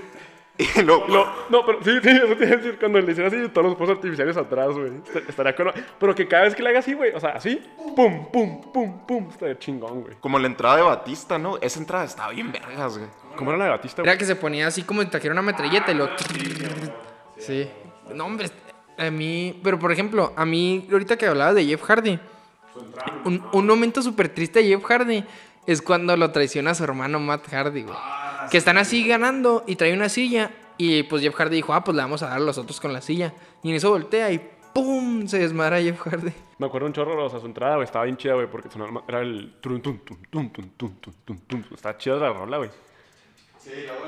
Y 0.58 0.82
luego... 0.84 1.06
No, 1.08 1.26
no, 1.50 1.66
pero 1.66 1.80
sí, 1.84 1.92
sí, 2.04 2.10
eso 2.10 2.36
te 2.36 2.46
iba 2.46 2.54
a 2.54 2.58
decir. 2.58 2.78
Cuando 2.80 3.00
le 3.02 3.12
hiciera 3.12 3.30
así, 3.30 3.50
todos 3.50 3.68
los 3.68 3.78
fuegos 3.78 3.96
artificiales 3.98 4.38
atrás, 4.38 4.70
güey. 4.74 4.92
Est- 5.16 5.30
Estaría 5.30 5.56
con... 5.56 5.72
Pero 6.00 6.14
que 6.14 6.28
cada 6.28 6.44
vez 6.44 6.54
que 6.56 6.62
le 6.62 6.70
haga 6.70 6.80
así, 6.80 6.94
güey, 6.94 7.12
o 7.16 7.20
sea, 7.20 7.32
así, 7.32 7.62
pum, 7.96 8.28
pum, 8.32 8.62
pum, 8.72 9.00
pum, 9.08 9.30
estaría 9.32 9.58
chingón, 9.58 10.02
güey. 10.02 10.16
Como 10.20 10.38
la 10.38 10.48
entrada 10.48 10.76
de 10.78 10.82
Batista, 10.84 11.38
¿no? 11.40 11.58
Esa 11.62 11.80
entrada 11.80 12.06
estaba 12.06 12.30
bien 12.32 12.52
vergas, 12.52 12.98
güey. 12.98 13.10
¿Cómo 13.36 13.50
era 13.52 13.58
la 13.58 13.66
de 13.66 13.72
Batista, 13.72 14.02
güey? 14.02 14.10
Era 14.12 14.20
que 14.20 14.26
se 14.26 14.36
ponía 14.36 14.68
así 14.68 14.84
como 14.84 15.02
si 15.02 15.08
trajera 15.08 15.32
una 15.34 15.42
metralleta 15.42 15.92
y 15.92 15.96
lo... 15.96 16.10
Sí. 17.40 17.68
No, 18.14 18.26
hombre, 18.26 18.50
a 18.98 19.10
mí... 19.10 19.60
Pero, 19.64 19.80
por 19.80 19.92
ejemplo, 19.92 20.32
a 20.36 20.46
mí, 20.46 20.88
ahorita 20.92 21.18
que 21.18 21.26
hablabas 21.26 21.56
de 21.56 21.66
Jeff 21.66 21.82
Hardy, 21.84 22.20
un, 23.26 23.44
un 23.52 23.66
momento 23.68 24.02
súper 24.02 24.30
triste 24.30 24.60
de 24.60 24.68
Jeff 24.68 24.84
Hardy 24.86 25.24
es 25.66 25.82
cuando 25.82 26.16
lo 26.18 26.32
traiciona 26.32 26.72
a 26.72 26.76
su 26.76 26.84
hermano 26.84 27.20
Matt 27.20 27.48
Hardy, 27.52 27.84
güey. 27.84 27.98
Que 28.52 28.58
están 28.58 28.78
así 28.78 29.08
ganando 29.08 29.64
y 29.66 29.76
trae 29.78 29.94
una 29.94 30.10
silla 30.10 30.52
y 30.78 31.04
pues 31.04 31.22
Jeff 31.24 31.34
Hardy 31.36 31.56
dijo, 31.56 31.74
ah, 31.74 31.84
pues 31.84 31.96
le 31.96 32.04
vamos 32.04 32.22
a 32.22 32.28
dar 32.28 32.38
a 32.38 32.42
los 32.42 32.58
otros 32.58 32.80
con 32.80 32.92
la 32.94 33.02
silla. 33.02 33.34
Y 33.64 33.70
en 33.70 33.76
eso 33.78 33.90
voltea 33.90 34.30
y 34.32 34.40
¡pum! 34.74 35.26
Se 35.28 35.40
desmadra 35.40 35.82
Jeff 35.82 36.00
Hardy. 36.02 36.34
Me 36.58 36.68
acuerdo 36.68 36.88
un 36.88 36.94
chorro, 36.94 37.26
o 37.26 37.30
sea, 37.30 37.40
su 37.40 37.46
entrada, 37.46 37.76
güey, 37.76 37.86
estaba 37.86 38.06
bien 38.06 38.18
chida, 38.18 38.34
güey, 38.36 38.48
porque 38.48 38.70
sonaba- 38.70 39.04
era 39.08 39.22
el 39.22 39.56
trum, 39.62 39.82
tum, 39.82 40.00
tum, 40.00 40.18
tum, 40.30 40.50
tum, 40.52 40.70
tum, 40.78 40.96
tum, 41.00 41.14
tum, 41.26 41.38
tum. 41.48 41.64
Estaba 41.74 41.98
chida 41.98 42.16
la 42.18 42.34
rola, 42.34 42.58
güey. 42.58 42.70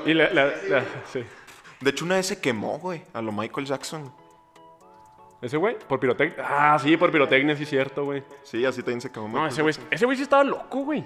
Y 0.06 0.14
la, 0.14 0.28
la, 0.30 0.46
la- 0.68 0.84
sí. 1.10 1.24
De 1.80 1.90
hecho, 1.90 2.04
una 2.04 2.16
vez 2.16 2.26
se 2.26 2.40
quemó, 2.40 2.78
güey, 2.78 3.02
a 3.12 3.22
lo 3.22 3.32
Michael 3.32 3.66
Jackson. 3.66 4.12
¿Ese 5.42 5.56
güey? 5.58 5.78
Por 5.78 6.00
pirotecnia. 6.00 6.44
Ah, 6.46 6.78
sí, 6.78 6.96
por 6.96 7.10
pirotecnia, 7.10 7.54
sí, 7.56 7.66
cierto, 7.66 8.04
güey. 8.04 8.22
Sí, 8.42 8.64
así 8.64 8.80
también 8.82 9.00
se 9.00 9.10
quemó. 9.12 9.26
No, 9.28 9.32
Michael 9.44 9.52
ese 9.52 9.62
güey, 9.62 9.74
ese 9.90 10.04
güey 10.06 10.16
sí 10.16 10.22
estaba 10.22 10.42
loco, 10.44 10.78
güey. 10.80 11.04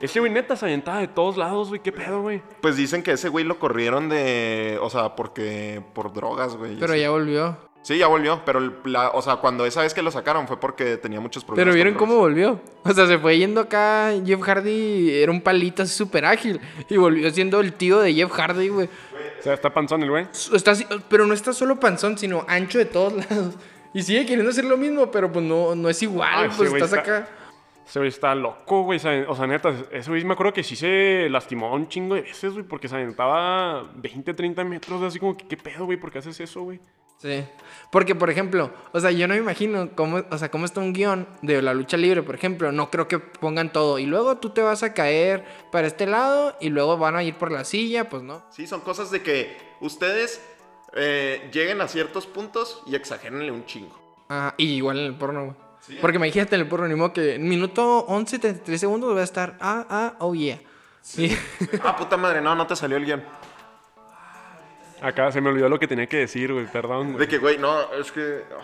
Ese 0.00 0.20
güey 0.20 0.30
neta 0.32 0.56
se 0.56 0.66
aventaba 0.66 0.98
de 0.98 1.08
todos 1.08 1.36
lados, 1.36 1.68
güey. 1.68 1.80
¿Qué 1.80 1.92
pedo, 1.92 2.22
güey? 2.22 2.42
Pues 2.60 2.76
dicen 2.76 3.02
que 3.02 3.12
ese 3.12 3.28
güey 3.28 3.44
lo 3.44 3.58
corrieron 3.58 4.08
de... 4.08 4.78
O 4.82 4.90
sea, 4.90 5.14
porque... 5.16 5.82
Por 5.94 6.12
drogas, 6.12 6.56
güey. 6.56 6.78
Pero 6.78 6.94
ya 6.94 7.10
volvió. 7.10 7.56
Sí, 7.82 7.98
ya 7.98 8.06
volvió. 8.06 8.42
Pero, 8.44 8.60
la- 8.84 9.10
o 9.10 9.22
sea, 9.22 9.36
cuando 9.36 9.64
esa 9.66 9.82
vez 9.82 9.94
que 9.94 10.02
lo 10.02 10.10
sacaron 10.10 10.46
fue 10.48 10.58
porque 10.58 10.96
tenía 10.96 11.20
muchos 11.20 11.44
problemas. 11.44 11.66
Pero 11.66 11.74
vieron 11.74 11.94
con 11.94 12.08
cómo 12.08 12.18
volvió. 12.20 12.60
O 12.82 12.92
sea, 12.92 13.06
se 13.06 13.18
fue 13.18 13.38
yendo 13.38 13.60
acá. 13.60 14.12
Jeff 14.24 14.40
Hardy 14.42 15.10
era 15.22 15.30
un 15.30 15.40
palito 15.40 15.82
así 15.82 15.94
súper 15.94 16.24
ágil. 16.24 16.60
Y 16.88 16.96
volvió 16.96 17.30
siendo 17.30 17.60
el 17.60 17.72
tío 17.74 18.00
de 18.00 18.12
Jeff 18.14 18.30
Hardy, 18.32 18.68
güey. 18.68 18.88
O 19.38 19.42
sea, 19.42 19.54
está 19.54 19.72
panzón 19.72 20.02
el 20.02 20.10
güey. 20.10 20.26
Está 20.54 20.72
pero 21.08 21.26
no 21.26 21.34
está 21.34 21.52
solo 21.52 21.78
panzón, 21.78 22.16
sino 22.18 22.44
ancho 22.48 22.78
de 22.78 22.86
todos 22.86 23.12
lados. 23.30 23.54
Y 23.92 24.02
sigue 24.02 24.26
queriendo 24.26 24.50
hacer 24.50 24.64
lo 24.64 24.76
mismo, 24.78 25.10
pero 25.10 25.30
pues 25.30 25.44
no, 25.44 25.74
no 25.74 25.88
es 25.90 26.02
igual. 26.02 26.46
Ah, 26.50 26.52
pues 26.56 26.72
estás 26.72 26.92
está- 26.92 27.00
acá. 27.00 27.28
Ese 27.86 27.98
güey 27.98 28.08
está 28.08 28.34
loco, 28.34 28.82
güey. 28.82 28.98
O 29.28 29.34
sea, 29.34 29.46
neta, 29.46 29.74
ese 29.90 30.10
güey 30.10 30.24
me 30.24 30.32
acuerdo 30.32 30.52
que 30.52 30.62
sí 30.62 30.74
se 30.74 31.28
lastimó 31.30 31.72
un 31.72 31.88
chingo 31.88 32.14
de 32.14 32.22
veces, 32.22 32.52
güey, 32.52 32.64
porque 32.64 32.88
se 32.88 32.96
aventaba 32.96 33.82
20, 33.96 34.32
30 34.32 34.64
metros, 34.64 35.02
así 35.02 35.18
como 35.18 35.36
que, 35.36 35.46
¿qué 35.46 35.56
pedo, 35.56 35.84
güey? 35.84 35.98
¿Por 35.98 36.10
qué 36.10 36.18
haces 36.18 36.40
eso, 36.40 36.62
güey? 36.62 36.80
Sí. 37.18 37.44
Porque, 37.90 38.14
por 38.14 38.28
ejemplo, 38.28 38.70
o 38.92 39.00
sea, 39.00 39.10
yo 39.10 39.28
no 39.28 39.34
me 39.34 39.40
imagino 39.40 39.90
cómo, 39.94 40.22
o 40.30 40.38
sea, 40.38 40.50
cómo 40.50 40.64
está 40.64 40.80
un 40.80 40.92
guion 40.92 41.26
de 41.42 41.62
la 41.62 41.72
lucha 41.72 41.96
libre, 41.96 42.22
por 42.22 42.34
ejemplo. 42.34 42.72
No 42.72 42.90
creo 42.90 43.06
que 43.08 43.18
pongan 43.18 43.72
todo. 43.72 43.98
Y 43.98 44.06
luego 44.06 44.38
tú 44.38 44.50
te 44.50 44.62
vas 44.62 44.82
a 44.82 44.94
caer 44.94 45.44
para 45.70 45.86
este 45.86 46.06
lado 46.06 46.56
y 46.60 46.70
luego 46.70 46.98
van 46.98 47.16
a 47.16 47.22
ir 47.22 47.36
por 47.36 47.52
la 47.52 47.64
silla, 47.64 48.08
pues 48.08 48.22
no. 48.22 48.44
Sí, 48.50 48.66
son 48.66 48.80
cosas 48.80 49.10
de 49.10 49.22
que 49.22 49.56
ustedes 49.80 50.42
eh, 50.94 51.48
lleguen 51.52 51.80
a 51.80 51.88
ciertos 51.88 52.26
puntos 52.26 52.82
y 52.86 52.94
exagérenle 52.94 53.50
un 53.50 53.64
chingo. 53.64 53.98
Ah, 54.28 54.54
y 54.56 54.74
igual 54.74 54.98
en 54.98 55.06
el 55.06 55.14
porno, 55.14 55.44
güey. 55.44 55.56
Porque 56.00 56.16
imagínate 56.16 56.54
en 56.54 56.62
el 56.62 56.68
porno, 56.68 56.88
ni 56.88 56.94
modo 56.94 57.12
que 57.12 57.34
en 57.34 57.48
minuto 57.48 58.00
11, 58.06 58.38
33 58.38 58.80
segundos 58.80 59.14
va 59.14 59.20
a 59.20 59.24
estar, 59.24 59.56
ah, 59.60 59.86
ah, 59.88 60.14
oh 60.20 60.34
yeah. 60.34 60.58
Sí. 61.02 61.36
Ah, 61.82 61.94
puta 61.96 62.16
madre, 62.16 62.40
no, 62.40 62.54
no 62.54 62.66
te 62.66 62.74
salió 62.74 62.96
el 62.96 63.04
guion. 63.04 63.22
Acá 65.02 65.30
se 65.30 65.40
me 65.40 65.50
olvidó 65.50 65.68
lo 65.68 65.78
que 65.78 65.86
tenía 65.86 66.06
que 66.06 66.18
decir, 66.18 66.52
güey. 66.52 66.66
Perdón, 66.66 67.18
De 67.18 67.28
que, 67.28 67.38
güey, 67.38 67.58
no, 67.58 67.92
es 67.92 68.10
que. 68.10 68.42
ah, 68.58 68.62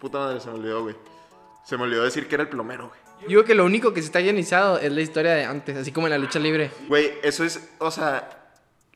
puta 0.00 0.18
madre, 0.18 0.40
se 0.40 0.48
me 0.48 0.54
olvidó, 0.54 0.82
güey. 0.84 0.96
Se 1.64 1.76
me 1.76 1.82
olvidó 1.82 2.04
decir 2.04 2.26
que 2.28 2.36
era 2.36 2.42
el 2.44 2.48
plomero, 2.48 2.88
güey. 2.88 3.28
Digo 3.28 3.44
que 3.44 3.54
lo 3.54 3.64
único 3.64 3.92
que 3.92 4.00
se 4.00 4.06
está 4.06 4.20
guionizado 4.20 4.78
es 4.78 4.92
la 4.92 5.00
historia 5.00 5.32
de 5.32 5.44
antes, 5.44 5.76
así 5.76 5.90
como 5.92 6.06
en 6.06 6.12
la 6.12 6.18
lucha 6.18 6.38
libre. 6.38 6.70
Güey, 6.88 7.14
eso 7.22 7.44
es, 7.44 7.70
o 7.78 7.90
sea, 7.90 8.45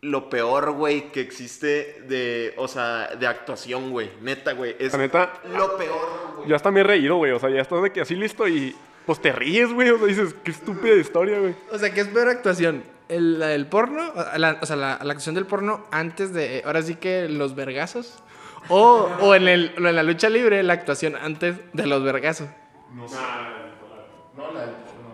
lo 0.02 0.30
peor, 0.30 0.72
güey, 0.72 1.12
que 1.12 1.20
existe 1.20 2.02
de, 2.08 2.54
o 2.56 2.68
sea, 2.68 3.08
de 3.18 3.26
actuación, 3.26 3.90
güey. 3.90 4.10
Neta, 4.22 4.52
güey. 4.52 4.74
Es 4.78 4.92
La 4.92 4.98
neta, 4.98 5.32
lo 5.52 5.76
peor, 5.76 6.34
güey. 6.36 6.48
yo 6.48 6.56
hasta 6.56 6.70
me 6.70 6.80
he 6.80 6.84
reído, 6.84 7.16
güey. 7.16 7.32
O 7.32 7.38
sea, 7.38 7.50
ya 7.50 7.60
estás 7.60 7.82
de 7.82 7.92
que 7.92 8.00
así 8.00 8.14
listo 8.14 8.48
y 8.48 8.74
pues 9.06 9.20
te 9.20 9.32
ríes, 9.32 9.72
güey. 9.72 9.90
O 9.90 9.98
sea, 9.98 10.06
dices, 10.06 10.34
qué 10.42 10.50
estúpida 10.52 10.94
historia, 10.94 11.38
güey. 11.38 11.54
O 11.70 11.78
sea, 11.78 11.92
¿qué 11.92 12.00
es 12.00 12.08
peor 12.08 12.28
actuación? 12.28 12.82
¿El, 13.08 13.38
la 13.40 13.48
del 13.48 13.66
porno? 13.66 14.12
La- 14.36 14.58
o 14.62 14.66
sea, 14.66 14.76
la, 14.76 14.88
la 15.02 15.12
actuación 15.12 15.34
del 15.34 15.46
porno 15.46 15.84
antes 15.90 16.32
de, 16.32 16.62
ahora 16.64 16.80
sí 16.82 16.94
que 16.94 17.28
los 17.28 17.54
vergazos. 17.54 18.22
O, 18.68 19.08
o 19.20 19.34
en, 19.34 19.48
el, 19.48 19.74
o 19.82 19.86
en 19.88 19.96
la 19.96 20.02
lucha 20.02 20.28
libre, 20.28 20.62
la 20.62 20.74
actuación 20.74 21.16
antes 21.16 21.56
de 21.72 21.86
los 21.86 22.02
vergazos. 22.04 22.48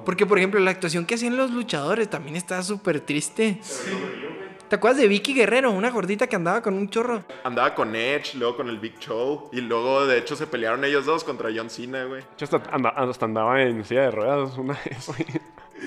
Porque, 0.04 0.26
por 0.26 0.38
ejemplo, 0.38 0.60
la 0.60 0.70
actuación 0.70 1.04
que 1.06 1.16
hacían 1.16 1.36
los 1.36 1.50
luchadores 1.50 2.08
también 2.08 2.36
está 2.36 2.62
súper 2.62 3.00
triste. 3.00 3.60
¿Te 4.68 4.76
acuerdas 4.76 5.00
de 5.00 5.06
Vicky 5.06 5.32
Guerrero? 5.32 5.70
Una 5.70 5.90
gordita 5.90 6.26
que 6.26 6.34
andaba 6.36 6.60
con 6.60 6.74
un 6.74 6.88
chorro. 6.90 7.24
Andaba 7.44 7.74
con 7.74 7.94
Edge, 7.94 8.34
luego 8.36 8.56
con 8.56 8.68
el 8.68 8.78
Big 8.78 8.98
Show. 8.98 9.48
Y 9.52 9.60
luego, 9.60 10.06
de 10.06 10.18
hecho, 10.18 10.34
se 10.34 10.46
pelearon 10.48 10.84
ellos 10.84 11.06
dos 11.06 11.22
contra 11.22 11.50
John 11.54 11.70
Cena, 11.70 12.04
güey. 12.04 12.22
Yo 12.36 12.44
hasta, 12.44 12.62
anda- 12.72 12.90
hasta 12.90 13.24
andaba 13.26 13.62
en 13.62 13.84
silla 13.84 14.02
de 14.02 14.10
ruedas 14.10 14.58
una 14.58 14.76
vez, 14.84 15.06
güey. 15.06 15.24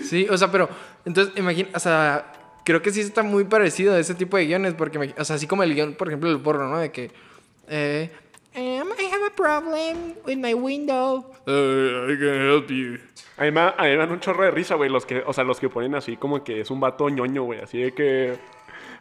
Sí, 0.03 0.27
o 0.29 0.38
sea, 0.38 0.50
pero 0.51 0.69
entonces 1.03 1.33
imagina, 1.38 1.69
o 1.75 1.79
sea, 1.79 2.31
creo 2.63 2.81
que 2.81 2.91
sí 2.91 3.01
está 3.01 3.21
muy 3.24 3.43
parecido 3.43 3.93
a 3.95 4.00
ese 4.00 4.13
tipo 4.15 4.38
de 4.38 4.45
guiones, 4.45 4.75
porque, 4.75 4.98
me- 5.00 5.13
o 5.17 5.25
sea, 5.25 5.36
así 5.36 5.45
como 5.48 5.63
el 5.63 5.74
guion, 5.75 5.95
por 5.95 6.07
ejemplo, 6.07 6.29
del 6.29 6.39
porno, 6.39 6.69
¿no? 6.69 6.77
De 6.79 6.91
que, 6.91 7.12
eh, 7.67 8.09
um, 8.55 8.62
I 8.98 9.05
have 9.13 9.25
a 9.25 9.36
problem 9.36 10.13
with 10.25 10.38
my 10.38 10.53
window. 10.53 11.29
I 11.45 12.15
can 12.17 12.50
help 12.50 12.69
you. 12.69 12.98
A 13.38 13.43
mí, 13.43 13.51
me, 13.51 13.59
a 13.62 13.74
mí 13.77 13.88
me 13.89 13.95
dan 13.98 14.12
un 14.12 14.19
chorro 14.19 14.43
de 14.43 14.51
risa, 14.51 14.75
güey. 14.75 14.89
Los 14.89 15.05
que, 15.05 15.24
o 15.25 15.33
sea, 15.33 15.43
los 15.43 15.59
que 15.59 15.69
ponen 15.69 15.95
así 15.95 16.17
como 16.17 16.43
que 16.43 16.62
es 16.62 16.69
un 16.71 16.79
vato 16.79 17.09
ñoño, 17.09 17.43
güey. 17.43 17.59
Así 17.62 17.79
de 17.81 17.93
que. 17.93 18.38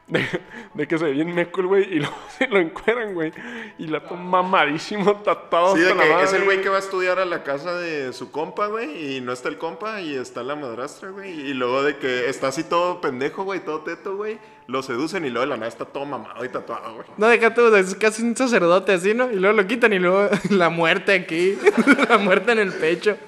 De, 0.09 0.25
de 0.73 0.89
que 0.89 0.97
se 0.97 1.05
ve 1.05 1.13
bien 1.13 1.35
meco 1.35 1.61
el 1.61 1.67
güey 1.67 1.85
y 1.85 1.99
luego 1.99 2.17
se 2.39 2.47
lo 2.49 2.59
encueran, 2.59 3.13
güey. 3.13 3.31
Y 3.79 3.89
la 3.89 4.03
toma 4.09 4.43
mamadísimo, 4.43 5.17
tatuado 5.17 5.77
Sí, 5.77 5.83
de 5.83 5.95
la 5.95 6.03
que 6.03 6.09
madre. 6.11 6.25
es 6.25 6.33
el 6.33 6.45
güey 6.45 6.63
que 6.63 6.71
va 6.71 6.77
a 6.77 6.81
estudiar 6.81 7.19
a 7.19 7.27
la 7.27 7.43
casa 7.45 7.75
de 7.75 8.13
su 8.15 8.31
compa, 8.31 8.69
güey, 8.69 9.17
y 9.17 9.21
no 9.21 9.33
está 9.33 9.49
el 9.51 9.59
compa 9.59 10.01
y 10.01 10.15
está 10.15 10.43
la 10.43 10.57
madrastra, 10.57 11.11
güey. 11.11 11.31
Y 11.51 11.53
luego 11.53 11.83
de 11.83 11.99
que 11.99 12.29
está 12.29 12.49
así 12.49 12.65
todo 12.65 13.01
pendejo, 13.03 13.45
güey, 13.45 13.61
todo 13.61 13.81
teto, 13.83 14.17
güey, 14.17 14.39
lo 14.67 14.83
seducen 14.83 15.27
y 15.27 15.29
luego 15.31 15.43
de 15.43 15.51
la 15.51 15.57
nada 15.57 15.69
está 15.69 15.85
todo 15.85 16.07
mamado 16.07 16.43
y 16.43 16.49
tatuado, 16.49 16.95
güey. 16.95 17.07
No, 17.19 17.27
deja 17.29 17.53
tú, 17.53 17.75
es 17.77 17.95
casi 17.95 18.23
un 18.23 18.35
sacerdote 18.35 18.93
así, 18.95 19.13
¿no? 19.13 19.31
Y 19.31 19.37
luego 19.37 19.57
lo 19.61 19.67
quitan 19.67 19.93
y 19.93 19.99
luego 19.99 20.31
la 20.49 20.71
muerte 20.71 21.13
aquí, 21.13 21.59
la 22.09 22.17
muerte 22.17 22.53
en 22.53 22.61
el 22.61 22.73
pecho. 22.73 23.19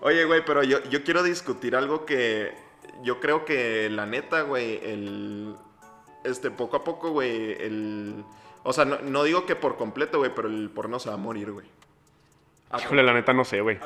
Oye, 0.00 0.24
güey, 0.26 0.44
pero 0.44 0.62
yo, 0.62 0.82
yo 0.90 1.02
quiero 1.02 1.22
discutir 1.24 1.74
algo 1.74 2.04
que 2.06 2.52
yo 3.02 3.18
creo 3.18 3.44
que 3.44 3.88
la 3.90 4.06
neta, 4.06 4.42
güey, 4.42 4.80
el... 4.84 5.56
Este, 6.24 6.50
poco 6.50 6.76
a 6.76 6.84
poco, 6.84 7.10
güey, 7.10 7.52
el... 7.60 8.24
O 8.64 8.72
sea, 8.72 8.84
no, 8.84 8.98
no 9.00 9.24
digo 9.24 9.44
que 9.44 9.56
por 9.56 9.76
completo, 9.76 10.18
güey, 10.18 10.32
pero 10.34 10.48
el 10.48 10.70
porno 10.70 10.98
se 10.98 11.08
va 11.08 11.16
a 11.16 11.18
morir, 11.18 11.50
güey. 11.52 11.66
Híjole, 12.78 13.02
la 13.02 13.12
neta 13.12 13.32
no 13.32 13.44
sé, 13.44 13.60
güey. 13.60 13.78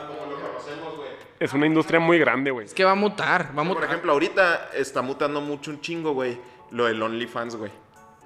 Es 1.40 1.52
una 1.52 1.66
industria 1.66 2.00
muy 2.00 2.18
grande, 2.18 2.50
güey. 2.50 2.66
Es 2.66 2.74
que 2.74 2.84
va 2.84 2.92
a 2.92 2.96
mutar, 2.96 3.48
va 3.48 3.50
a 3.50 3.54
Por 3.54 3.64
mutar. 3.66 3.84
ejemplo, 3.84 4.12
ahorita 4.12 4.70
está 4.74 5.02
mutando 5.02 5.40
mucho 5.40 5.70
un 5.70 5.80
chingo, 5.80 6.12
güey, 6.12 6.38
lo 6.70 6.86
del 6.86 7.02
OnlyFans, 7.02 7.56
güey. 7.56 7.70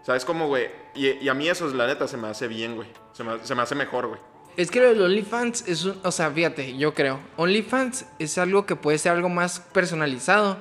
¿Sabes 0.05 0.25
cómo, 0.25 0.47
güey? 0.49 0.69
Y, 0.95 1.09
y 1.09 1.29
a 1.29 1.35
mí 1.35 1.49
eso, 1.49 1.67
la 1.69 1.87
neta, 1.87 2.07
se 2.09 2.17
me 2.17 2.29
hace 2.29 2.47
bien, 2.49 2.77
güey. 2.77 2.89
Se 3.13 3.25
me, 3.25 3.39
se 3.45 3.55
me 3.55 3.63
hace 3.63 3.75
mejor, 3.75 4.07
güey. 4.09 4.21
Es 4.57 4.71
que 4.71 4.81
lo 4.81 4.89
del 4.89 5.03
OnlyFans 5.03 5.67
es 5.69 5.85
un. 5.85 5.99
O 6.05 6.13
sea, 6.13 6.31
fíjate, 6.31 6.77
yo 6.77 6.95
creo. 6.95 7.21
OnlyFans 7.37 8.07
es 8.19 8.39
algo 8.39 8.67
que 8.67 8.77
puede 8.77 8.99
ser 8.99 9.13
algo 9.13 9.29
más 9.29 9.61
personalizado. 9.61 10.59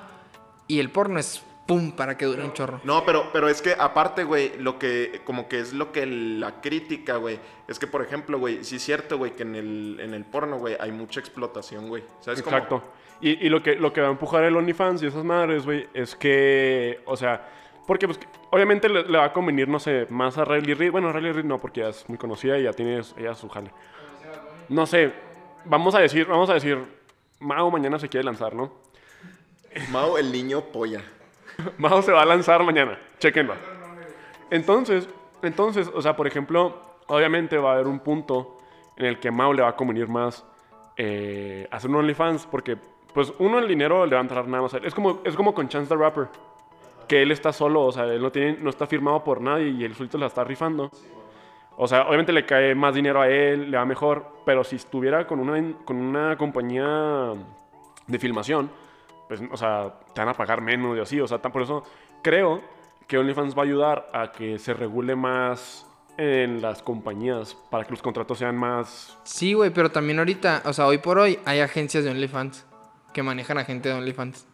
Y 0.68 0.80
el 0.80 0.92
porno 0.92 1.20
es 1.20 1.42
pum 1.70 1.92
para 1.92 2.18
que 2.18 2.26
dure 2.26 2.44
un 2.44 2.52
chorro. 2.52 2.82
No, 2.84 3.06
pero, 3.06 3.30
pero 3.32 3.48
es 3.48 3.62
que 3.62 3.76
aparte, 3.78 4.24
güey, 4.24 4.58
lo 4.58 4.80
que, 4.80 5.22
como 5.24 5.48
que 5.48 5.60
es 5.60 5.72
lo 5.72 5.92
que 5.92 6.08
la 6.08 6.62
crítica, 6.62 7.18
güey, 7.18 7.40
es 7.68 7.78
que, 7.78 7.86
por 7.86 8.02
ejemplo, 8.02 8.40
güey, 8.40 8.64
sí 8.64 8.78
es 8.78 8.84
cierto, 8.84 9.20
güey, 9.20 9.36
que 9.36 9.44
en 9.44 9.56
el, 9.56 10.00
en 10.00 10.16
el 10.16 10.26
porno, 10.26 10.58
güey, 10.58 10.76
hay 10.80 10.92
mucha 10.92 11.20
explotación, 11.20 11.88
güey. 11.88 12.04
¿Sabes 12.22 12.42
cómo? 12.42 12.58
Exacto. 12.58 12.82
Y, 13.22 13.46
y 13.46 13.50
lo, 13.50 13.62
que, 13.62 13.76
lo 13.76 13.94
que 13.94 14.02
va 14.02 14.08
a 14.08 14.12
empujar 14.12 14.44
el 14.46 14.56
OnlyFans 14.56 15.04
y 15.04 15.06
esas 15.06 15.24
madres, 15.24 15.64
güey, 15.64 15.88
es 15.94 16.16
que, 16.16 17.02
o 17.06 17.16
sea, 17.16 17.48
porque 17.86 18.08
pues, 18.08 18.20
obviamente 18.50 18.90
le, 18.90 19.04
le 19.04 19.18
va 19.20 19.26
a 19.26 19.34
convenir, 19.34 19.68
no 19.68 19.80
sé, 19.80 20.08
más 20.10 20.40
a 20.40 20.46
Riley 20.46 20.74
Reid. 20.74 20.92
Bueno, 20.92 21.14
Riley 21.14 21.34
Reid 21.34 21.46
no, 21.46 21.60
porque 21.60 21.82
ya 21.82 21.90
es 21.90 22.10
muy 22.10 22.18
conocida 22.18 22.58
y 22.58 22.64
ya 22.64 22.74
tiene 22.74 23.00
ella 23.16 23.36
su 23.36 23.48
jale. 23.48 23.70
No 24.70 24.88
sé, 24.88 25.14
vamos 25.66 25.94
a 25.94 26.00
decir, 26.00 26.26
vamos 26.26 26.50
a 26.50 26.56
decir, 26.56 26.80
Mao 27.40 27.70
mañana 27.70 28.00
se 28.00 28.10
quiere 28.10 28.24
lanzar, 28.24 28.56
¿no? 28.56 28.74
Mao, 29.92 30.18
el 30.18 30.32
niño 30.32 30.62
polla. 30.62 31.04
Mao 31.78 32.02
se 32.02 32.12
va 32.12 32.22
a 32.22 32.26
lanzar 32.26 32.64
mañana. 32.64 33.00
Chequenlo. 33.20 33.54
Entonces, 34.50 35.08
entonces, 35.42 35.90
o 35.94 36.02
sea, 36.02 36.16
por 36.16 36.28
ejemplo, 36.28 36.82
obviamente 37.08 37.58
va 37.58 37.72
a 37.72 37.74
haber 37.76 37.88
un 37.88 38.00
punto 38.00 38.58
en 38.98 39.06
el 39.06 39.20
que 39.20 39.32
Mau 39.32 39.54
le 39.54 39.62
va 39.62 39.70
a 39.70 39.76
convenir 39.76 40.08
más 40.08 40.46
eh, 40.98 41.68
hacer 41.72 41.90
un 41.90 41.98
OnlyFans 41.98 42.46
porque, 42.46 42.78
pues, 43.14 43.34
uno, 43.40 43.60
el 43.60 43.68
dinero 43.68 44.06
le 44.06 44.14
va 44.14 44.20
a 44.20 44.22
entrar 44.22 44.48
nada 44.48 44.64
más. 44.64 44.74
Es 44.74 44.94
como, 44.94 45.22
es 45.24 45.36
como 45.36 45.54
con 45.54 45.70
Chance 45.70 45.88
the 45.90 45.96
Rapper, 45.96 46.28
que 47.08 47.22
él 47.22 47.32
está 47.32 47.54
solo, 47.54 47.84
o 47.84 47.92
sea, 47.92 48.06
él 48.06 48.22
no, 48.22 48.32
tiene, 48.32 48.58
no 48.60 48.70
está 48.70 48.86
firmado 48.86 49.24
por 49.24 49.42
nadie 49.42 49.70
y 49.70 49.84
él 49.84 49.96
solito 49.96 50.18
la 50.18 50.28
está 50.28 50.44
rifando. 50.44 50.92
O 51.78 51.88
sea, 51.88 52.08
obviamente 52.08 52.34
le 52.34 52.46
cae 52.46 52.76
más 52.76 52.94
dinero 52.94 53.22
a 53.22 53.30
él, 53.30 53.72
le 53.72 53.78
va 53.78 53.86
mejor, 53.86 54.26
pero 54.46 54.66
si 54.66 54.76
estuviera 54.76 55.26
con 55.26 55.40
una, 55.40 55.78
con 55.86 55.96
una 55.96 56.38
compañía 56.38 57.34
de 58.06 58.20
filmación, 58.20 58.70
pues, 59.30 59.40
o 59.50 59.56
sea, 59.56 59.94
te 60.14 60.20
van 60.20 60.28
a 60.30 60.34
pagar 60.34 60.60
menos 60.60 60.98
y 60.98 61.00
así. 61.00 61.22
O 61.22 61.28
sea, 61.28 61.38
tan- 61.40 61.54
por 61.54 61.62
eso 61.62 61.84
creo 62.22 62.62
que 63.08 63.18
OnlyFans 63.18 63.56
va 63.58 63.62
a 63.62 63.66
ayudar 63.66 64.10
a 64.14 64.32
que 64.34 64.60
se 64.60 64.74
regule 64.74 65.16
más 65.16 65.86
en 66.18 66.62
las 66.62 66.84
compañías 66.84 67.56
para 67.72 67.86
que 67.86 67.92
los 67.92 68.02
contratos 68.02 68.38
sean 68.40 68.58
más... 68.58 69.18
Sí, 69.24 69.54
güey, 69.54 69.70
pero 69.70 69.90
también 69.90 70.20
ahorita, 70.20 70.64
o 70.66 70.74
sea, 70.74 70.86
hoy 70.86 70.98
por 70.98 71.18
hoy 71.18 71.40
hay 71.46 71.62
agencias 71.62 72.04
de 72.04 72.12
OnlyFans 72.12 72.66
que 73.14 73.24
manejan 73.24 73.58
a 73.58 73.64
gente 73.64 73.88
de 73.88 73.96
OnlyFans. 73.96 74.46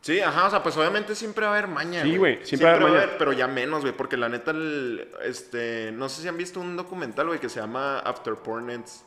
Sí, 0.00 0.18
ajá, 0.20 0.48
o 0.48 0.50
sea, 0.50 0.64
pues 0.64 0.76
obviamente 0.76 1.14
siempre 1.14 1.46
va 1.46 1.52
a 1.54 1.58
haber 1.58 1.68
maña. 1.70 2.02
Sí, 2.02 2.16
güey, 2.16 2.44
siempre 2.44 2.66
va 2.66 2.72
a 2.72 2.76
haber 2.76 2.92
maña. 3.06 3.10
pero 3.18 3.32
ya 3.32 3.46
menos, 3.46 3.82
güey, 3.82 3.96
porque 3.96 4.16
la 4.16 4.28
neta, 4.28 4.50
el- 4.50 5.08
este, 5.22 5.92
no 5.92 6.08
sé 6.08 6.22
si 6.22 6.28
han 6.28 6.36
visto 6.36 6.58
un 6.58 6.76
documental, 6.76 7.28
güey, 7.28 7.38
que 7.38 7.48
se 7.48 7.60
llama 7.60 8.00
After 8.00 8.34
Pornets. 8.34 9.06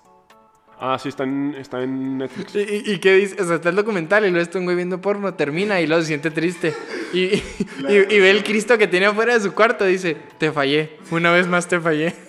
Ah, 0.80 0.98
sí, 1.00 1.10
está 1.10 1.24
en, 1.24 1.56
está 1.58 1.82
en 1.82 2.18
Netflix. 2.18 2.54
¿Y, 2.56 2.92
y- 2.94 3.00
qué 3.00 3.14
dice? 3.16 3.42
O 3.42 3.46
sea, 3.46 3.56
está 3.56 3.70
el 3.70 3.76
documental 3.76 4.26
y 4.26 4.30
luego 4.30 4.44
está 4.44 4.60
un 4.60 4.66
güey 4.66 4.76
viendo 4.76 5.00
porno, 5.00 5.34
termina 5.34 5.80
y 5.80 5.88
luego 5.88 6.02
se 6.02 6.08
siente 6.10 6.32
triste. 6.32 6.74
Y, 7.14 7.20
y- 7.24 7.44
y- 7.88 8.16
y 8.16 8.20
ve 8.20 8.30
el 8.32 8.44
Cristo 8.44 8.78
que 8.78 8.88
tiene 8.88 9.06
afuera 9.06 9.34
de 9.34 9.40
su 9.40 9.54
cuarto, 9.54 9.86
dice, 9.86 10.18
te 10.38 10.52
fallé, 10.52 10.98
una 11.12 11.32
vez 11.32 11.48
más 11.48 11.68
te 11.68 11.80
fallé. 11.80 12.14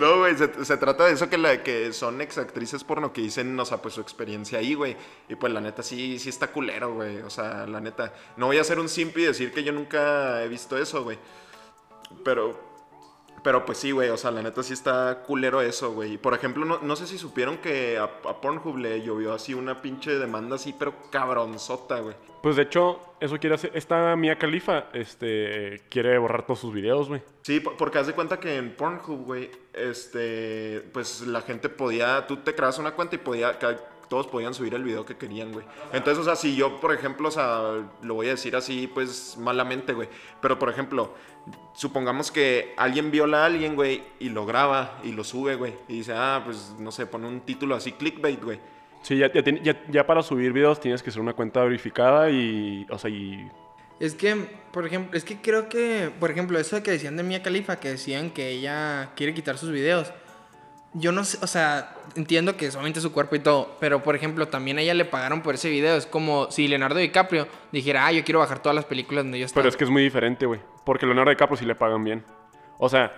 No, 0.00 0.20
güey, 0.20 0.34
se, 0.34 0.64
se 0.64 0.76
trata 0.78 1.04
de 1.04 1.12
eso 1.12 1.28
que, 1.28 1.36
la, 1.36 1.62
que 1.62 1.92
son 1.92 2.22
exactrices 2.22 2.84
porno 2.84 3.12
que 3.12 3.20
dicen, 3.20 3.58
o 3.60 3.66
sea, 3.66 3.76
pues 3.82 3.92
su 3.92 4.00
experiencia 4.00 4.60
ahí, 4.60 4.72
güey. 4.72 4.96
Y 5.28 5.34
pues 5.34 5.52
la 5.52 5.60
neta 5.60 5.82
sí, 5.82 6.18
sí 6.18 6.30
está 6.30 6.46
culero, 6.46 6.94
güey. 6.94 7.18
O 7.18 7.28
sea, 7.28 7.66
la 7.66 7.78
neta, 7.78 8.14
no 8.38 8.46
voy 8.46 8.56
a 8.56 8.64
ser 8.64 8.78
un 8.78 8.88
simple 8.88 9.24
y 9.24 9.26
decir 9.26 9.52
que 9.52 9.62
yo 9.62 9.72
nunca 9.72 10.42
he 10.42 10.48
visto 10.48 10.78
eso, 10.78 11.02
güey. 11.04 11.18
Pero, 12.24 12.58
pero 13.42 13.64
pues 13.64 13.78
sí, 13.78 13.90
güey, 13.92 14.08
o 14.10 14.16
sea, 14.16 14.30
la 14.30 14.42
neta 14.42 14.62
sí 14.62 14.72
está 14.72 15.22
culero 15.26 15.60
eso, 15.60 15.92
güey. 15.92 16.18
Por 16.18 16.34
ejemplo, 16.34 16.64
no, 16.64 16.78
no 16.82 16.96
sé 16.96 17.06
si 17.06 17.18
supieron 17.18 17.58
que 17.58 17.98
a, 17.98 18.04
a 18.04 18.40
Pornhub 18.40 18.76
le 18.78 19.02
llovió 19.02 19.32
así 19.32 19.54
una 19.54 19.80
pinche 19.82 20.18
demanda 20.18 20.56
así, 20.56 20.74
pero 20.78 20.94
cabronzota, 21.10 22.00
güey. 22.00 22.14
Pues 22.42 22.54
de 22.56 22.62
hecho, 22.62 23.00
eso 23.18 23.36
quiere 23.38 23.56
hacer... 23.56 23.72
Esta 23.74 24.14
Mia 24.14 24.38
Khalifa, 24.38 24.84
este, 24.92 25.82
quiere 25.90 26.16
borrar 26.18 26.46
todos 26.46 26.60
sus 26.60 26.72
videos, 26.72 27.08
güey. 27.08 27.20
Sí, 27.42 27.58
po- 27.60 27.76
porque 27.76 27.98
haz 27.98 28.06
de 28.06 28.12
cuenta 28.12 28.38
que 28.38 28.56
en 28.56 28.76
Pornhub, 28.76 29.24
güey, 29.24 29.50
este, 29.74 30.88
pues 30.92 31.22
la 31.22 31.42
gente 31.42 31.68
podía, 31.68 32.26
tú 32.26 32.36
te 32.38 32.54
creas 32.54 32.78
una 32.78 32.92
cuenta 32.92 33.16
y 33.16 33.18
podía, 33.18 33.58
todos 34.08 34.26
podían 34.26 34.54
subir 34.54 34.74
el 34.74 34.82
video 34.84 35.04
que 35.06 35.16
querían, 35.16 35.52
güey. 35.52 35.64
Entonces, 35.92 36.18
o 36.20 36.24
sea, 36.24 36.36
si 36.36 36.56
yo, 36.56 36.80
por 36.80 36.92
ejemplo, 36.94 37.28
o 37.28 37.30
sea, 37.30 37.60
lo 38.02 38.14
voy 38.14 38.26
a 38.28 38.30
decir 38.30 38.56
así, 38.56 38.86
pues 38.92 39.36
malamente, 39.38 39.92
güey. 39.92 40.08
Pero, 40.40 40.58
por 40.58 40.70
ejemplo, 40.70 41.12
supongamos 41.74 42.30
que 42.30 42.74
alguien 42.76 43.10
viola 43.10 43.42
a 43.42 43.46
alguien, 43.46 43.74
güey, 43.74 44.02
y 44.18 44.28
lo 44.30 44.46
graba 44.46 44.98
y 45.04 45.12
lo 45.12 45.24
sube, 45.24 45.56
güey. 45.56 45.74
Y 45.88 45.94
dice, 45.98 46.12
ah, 46.14 46.42
pues, 46.44 46.74
no 46.78 46.90
sé, 46.90 47.06
pone 47.06 47.26
un 47.28 47.40
título 47.40 47.74
así, 47.74 47.92
clickbait, 47.92 48.42
güey. 48.42 48.60
Sí, 49.02 49.16
ya, 49.16 49.32
ya, 49.32 49.42
tiene- 49.42 49.60
ya- 49.62 49.80
ya 49.88 50.06
para 50.06 50.22
subir 50.22 50.52
videos 50.52 50.80
tienes 50.80 51.02
que 51.02 51.10
ser 51.10 51.20
una 51.20 51.32
cuenta 51.34 51.62
verificada 51.62 52.30
y... 52.30 52.86
O 52.90 52.98
sea, 52.98 53.10
y... 53.10 53.48
Es 54.00 54.14
que, 54.14 54.34
por 54.72 54.86
ejemplo, 54.86 55.16
es 55.16 55.24
que 55.24 55.40
creo 55.40 55.68
que, 55.68 56.10
por 56.20 56.30
ejemplo, 56.30 56.58
eso 56.58 56.82
que 56.82 56.92
decían 56.92 57.16
de 57.16 57.22
Mia 57.24 57.42
Khalifa, 57.42 57.80
que 57.80 57.90
decían 57.90 58.30
que 58.30 58.48
ella 58.50 59.10
quiere 59.16 59.34
quitar 59.34 59.58
sus 59.58 59.70
videos. 59.70 60.12
Yo 60.94 61.12
no 61.12 61.22
sé, 61.22 61.38
o 61.42 61.46
sea, 61.46 61.94
entiendo 62.16 62.56
que 62.56 62.70
solamente 62.70 63.00
su 63.00 63.12
cuerpo 63.12 63.36
y 63.36 63.40
todo, 63.40 63.76
pero 63.78 64.02
por 64.02 64.16
ejemplo, 64.16 64.48
también 64.48 64.78
a 64.78 64.80
ella 64.80 64.94
le 64.94 65.04
pagaron 65.04 65.42
por 65.42 65.54
ese 65.54 65.68
video. 65.68 65.96
Es 65.96 66.06
como 66.06 66.50
si 66.50 66.66
Leonardo 66.66 66.96
DiCaprio 66.98 67.46
dijera, 67.72 68.06
ah, 68.06 68.12
yo 68.12 68.24
quiero 68.24 68.40
bajar 68.40 68.60
todas 68.60 68.74
las 68.74 68.86
películas 68.86 69.24
donde 69.24 69.38
yo 69.38 69.46
estoy. 69.46 69.60
Pero 69.60 69.68
es 69.68 69.76
que 69.76 69.84
es 69.84 69.90
muy 69.90 70.02
diferente, 70.02 70.46
güey. 70.46 70.60
Porque 70.84 71.04
Leonardo 71.04 71.30
DiCaprio 71.30 71.58
sí 71.58 71.66
le 71.66 71.74
pagan 71.74 72.02
bien. 72.04 72.24
O 72.78 72.88
sea, 72.88 73.12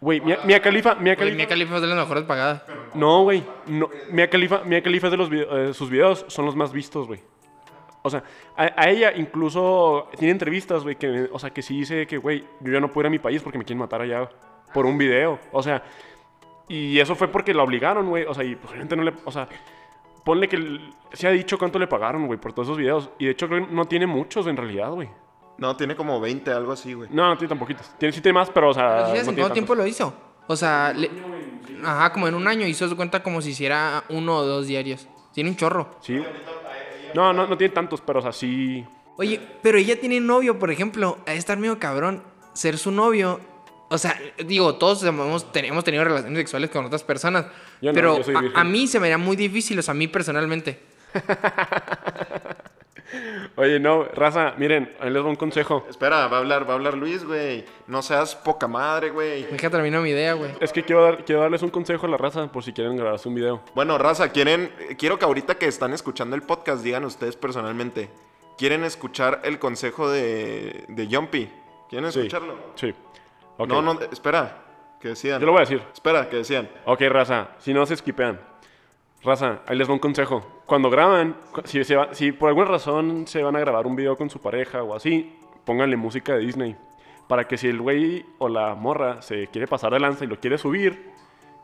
güey, 0.00 0.20
Mia, 0.20 0.38
Mia 0.44 0.62
Khalifa... 0.62 0.94
Mia 0.94 1.16
Khalifa 1.16 1.36
Mia 1.36 1.48
Khalifa 1.48 1.74
es 1.76 1.80
de 1.82 1.86
las 1.88 1.96
mejores 1.96 2.24
pagadas. 2.24 2.62
No, 2.94 3.22
güey. 3.24 3.42
No. 3.66 3.90
Mia 4.10 4.30
Khalifa, 4.30 4.60
Mia 4.64 4.80
Khalifa 4.82 5.08
es 5.08 5.10
de 5.10 5.16
los 5.16 5.28
vide- 5.28 5.48
eh, 5.70 5.74
sus 5.74 5.90
videos 5.90 6.24
son 6.28 6.46
los 6.46 6.54
más 6.54 6.72
vistos, 6.72 7.08
güey. 7.08 7.20
O 8.04 8.10
sea, 8.10 8.22
a, 8.56 8.70
a 8.76 8.90
ella 8.90 9.12
incluso 9.14 10.08
tiene 10.18 10.32
entrevistas, 10.32 10.82
güey, 10.82 10.96
que, 10.96 11.28
o 11.32 11.38
sea, 11.38 11.50
que 11.50 11.62
sí 11.62 11.78
dice 11.78 12.06
que, 12.06 12.16
güey, 12.18 12.44
yo 12.60 12.72
ya 12.72 12.80
no 12.80 12.88
puedo 12.92 13.02
ir 13.02 13.06
a 13.08 13.10
mi 13.10 13.18
país 13.18 13.42
porque 13.42 13.58
me 13.58 13.64
quieren 13.64 13.78
matar 13.78 14.00
allá 14.02 14.28
por 14.74 14.86
un 14.86 14.98
video. 14.98 15.38
O 15.52 15.62
sea, 15.62 15.82
y 16.68 16.98
eso 16.98 17.14
fue 17.14 17.28
porque 17.28 17.52
la 17.54 17.62
obligaron, 17.62 18.08
güey. 18.08 18.24
O 18.24 18.34
sea, 18.34 18.44
y 18.44 18.54
pues 18.56 18.70
obviamente 18.70 18.96
no 18.96 19.02
le, 19.02 19.12
o 19.24 19.32
sea, 19.32 19.48
ponle 20.24 20.48
que 20.48 20.80
se 21.12 21.26
ha 21.26 21.30
dicho 21.30 21.58
cuánto 21.58 21.78
le 21.78 21.86
pagaron, 21.86 22.26
güey, 22.26 22.38
por 22.38 22.52
todos 22.52 22.68
esos 22.68 22.78
videos. 22.78 23.10
Y 23.18 23.26
de 23.26 23.32
hecho 23.32 23.48
creo 23.48 23.66
que 23.66 23.72
no 23.74 23.84
tiene 23.86 24.06
muchos 24.06 24.46
en 24.46 24.56
realidad, 24.56 24.90
güey. 24.90 25.08
No, 25.58 25.76
tiene 25.76 25.94
como 25.94 26.20
20, 26.20 26.50
algo 26.50 26.72
así, 26.72 26.94
güey. 26.94 27.08
No, 27.12 27.28
no 27.28 27.36
tiene 27.36 27.50
tan 27.50 27.58
poquitos. 27.58 27.92
Tiene, 27.98 28.12
sí 28.12 28.20
tiene 28.20 28.38
más, 28.38 28.50
pero, 28.50 28.70
o 28.70 28.74
sea, 28.74 28.88
Pero 28.88 29.00
no 29.08 29.12
¿sí 29.24 29.30
¿En 29.30 29.36
cuánto 29.36 29.52
tiempo 29.52 29.74
lo 29.74 29.86
hizo? 29.86 30.12
O 30.46 30.56
sea, 30.56 30.92
le- 30.92 31.10
ajá, 31.84 32.12
como 32.12 32.26
en 32.26 32.34
un 32.34 32.48
año 32.48 32.66
hizo 32.66 32.88
su 32.88 32.96
cuenta 32.96 33.22
como 33.22 33.40
si 33.42 33.50
hiciera 33.50 34.02
uno 34.08 34.36
o 34.38 34.44
dos 34.44 34.66
diarios. 34.66 35.08
Tiene 35.32 35.50
un 35.50 35.56
chorro. 35.56 35.90
Sí. 36.00 36.20
No, 37.14 37.32
no, 37.32 37.46
no 37.46 37.56
tiene 37.56 37.74
tantos, 37.74 38.00
pero, 38.00 38.18
o 38.18 38.22
sea, 38.22 38.32
sí... 38.32 38.84
Oye, 39.18 39.40
pero 39.62 39.78
ella 39.78 40.00
tiene 40.00 40.20
novio, 40.20 40.58
por 40.58 40.70
ejemplo, 40.70 41.18
a 41.26 41.34
estar 41.34 41.58
medio 41.58 41.78
cabrón, 41.78 42.22
ser 42.54 42.78
su 42.78 42.90
novio. 42.90 43.40
O 43.92 43.98
sea, 43.98 44.18
digo, 44.46 44.76
todos 44.76 45.02
hemos, 45.04 45.52
ten- 45.52 45.66
hemos 45.66 45.84
tenido 45.84 46.02
relaciones 46.04 46.38
sexuales 46.38 46.70
con 46.70 46.84
otras 46.86 47.02
personas. 47.04 47.46
Yo 47.80 47.90
no, 47.92 47.94
pero 47.94 48.16
yo 48.18 48.24
soy 48.24 48.34
a- 48.54 48.64
mí 48.64 48.86
se 48.86 48.98
me 48.98 49.06
haría 49.06 49.18
muy 49.18 49.36
difícil, 49.36 49.78
o 49.78 49.82
sea, 49.82 49.92
a 49.92 49.94
mí 49.94 50.08
personalmente. 50.08 50.80
Oye, 53.56 53.78
no, 53.78 54.04
raza, 54.04 54.54
miren, 54.56 54.90
ahí 54.98 55.10
les 55.10 55.22
doy 55.22 55.28
un 55.30 55.36
consejo. 55.36 55.84
Espera, 55.90 56.26
va 56.28 56.38
a 56.38 56.40
hablar, 56.40 56.66
va 56.66 56.70
a 56.72 56.76
hablar 56.76 56.94
Luis, 56.96 57.22
güey. 57.24 57.62
No 57.86 58.00
seas 58.00 58.34
poca 58.34 58.66
madre, 58.66 59.10
güey. 59.10 59.42
Deja 59.44 59.68
terminar 59.68 60.00
mi 60.00 60.08
idea, 60.08 60.32
güey. 60.32 60.50
Es 60.60 60.72
que 60.72 60.82
quiero, 60.82 61.02
dar- 61.04 61.22
quiero 61.24 61.42
darles 61.42 61.60
un 61.62 61.68
consejo 61.68 62.06
a 62.06 62.08
la 62.08 62.16
raza 62.16 62.50
por 62.50 62.64
si 62.64 62.72
quieren 62.72 62.96
grabarse 62.96 63.28
un 63.28 63.34
video. 63.34 63.62
Bueno, 63.74 63.98
raza, 63.98 64.30
quieren, 64.30 64.72
quiero 64.98 65.18
que 65.18 65.26
ahorita 65.26 65.56
que 65.56 65.66
están 65.66 65.92
escuchando 65.92 66.34
el 66.34 66.42
podcast 66.42 66.82
digan 66.82 67.04
ustedes 67.04 67.36
personalmente, 67.36 68.08
¿quieren 68.56 68.82
escuchar 68.84 69.42
el 69.44 69.58
consejo 69.58 70.08
de, 70.10 70.84
de 70.88 71.06
Jumpy? 71.14 71.50
¿Quieren 71.90 72.10
Sí. 72.10 72.20
escucharlo? 72.20 72.56
Sí. 72.76 72.94
No, 73.58 73.82
no, 73.82 74.00
espera, 74.12 74.58
que 75.00 75.08
decían. 75.08 75.40
Yo 75.40 75.46
lo 75.46 75.52
voy 75.52 75.58
a 75.60 75.64
decir. 75.64 75.82
Espera, 75.92 76.28
que 76.28 76.36
decían. 76.36 76.68
Ok, 76.84 77.00
raza, 77.08 77.48
si 77.58 77.72
no 77.74 77.84
se 77.86 77.94
esquipean. 77.94 78.40
Raza, 79.22 79.60
ahí 79.66 79.76
les 79.76 79.86
doy 79.86 79.94
un 79.94 80.00
consejo. 80.00 80.62
Cuando 80.66 80.90
graban, 80.90 81.36
si, 81.64 81.84
se 81.84 81.94
va- 81.96 82.12
si 82.14 82.32
por 82.32 82.48
alguna 82.48 82.66
razón 82.66 83.26
se 83.28 83.42
van 83.42 83.54
a 83.56 83.60
grabar 83.60 83.86
un 83.86 83.94
video 83.94 84.16
con 84.16 84.28
su 84.30 84.40
pareja 84.40 84.82
o 84.82 84.94
así, 84.96 85.38
pónganle 85.64 85.96
música 85.96 86.32
de 86.34 86.40
Disney. 86.40 86.76
Para 87.28 87.46
que 87.46 87.56
si 87.56 87.68
el 87.68 87.80
güey 87.80 88.26
o 88.38 88.48
la 88.48 88.74
morra 88.74 89.22
se 89.22 89.46
quiere 89.46 89.68
pasar 89.68 89.92
de 89.92 90.00
lanza 90.00 90.24
y 90.24 90.28
lo 90.28 90.40
quiere 90.40 90.58
subir, 90.58 91.10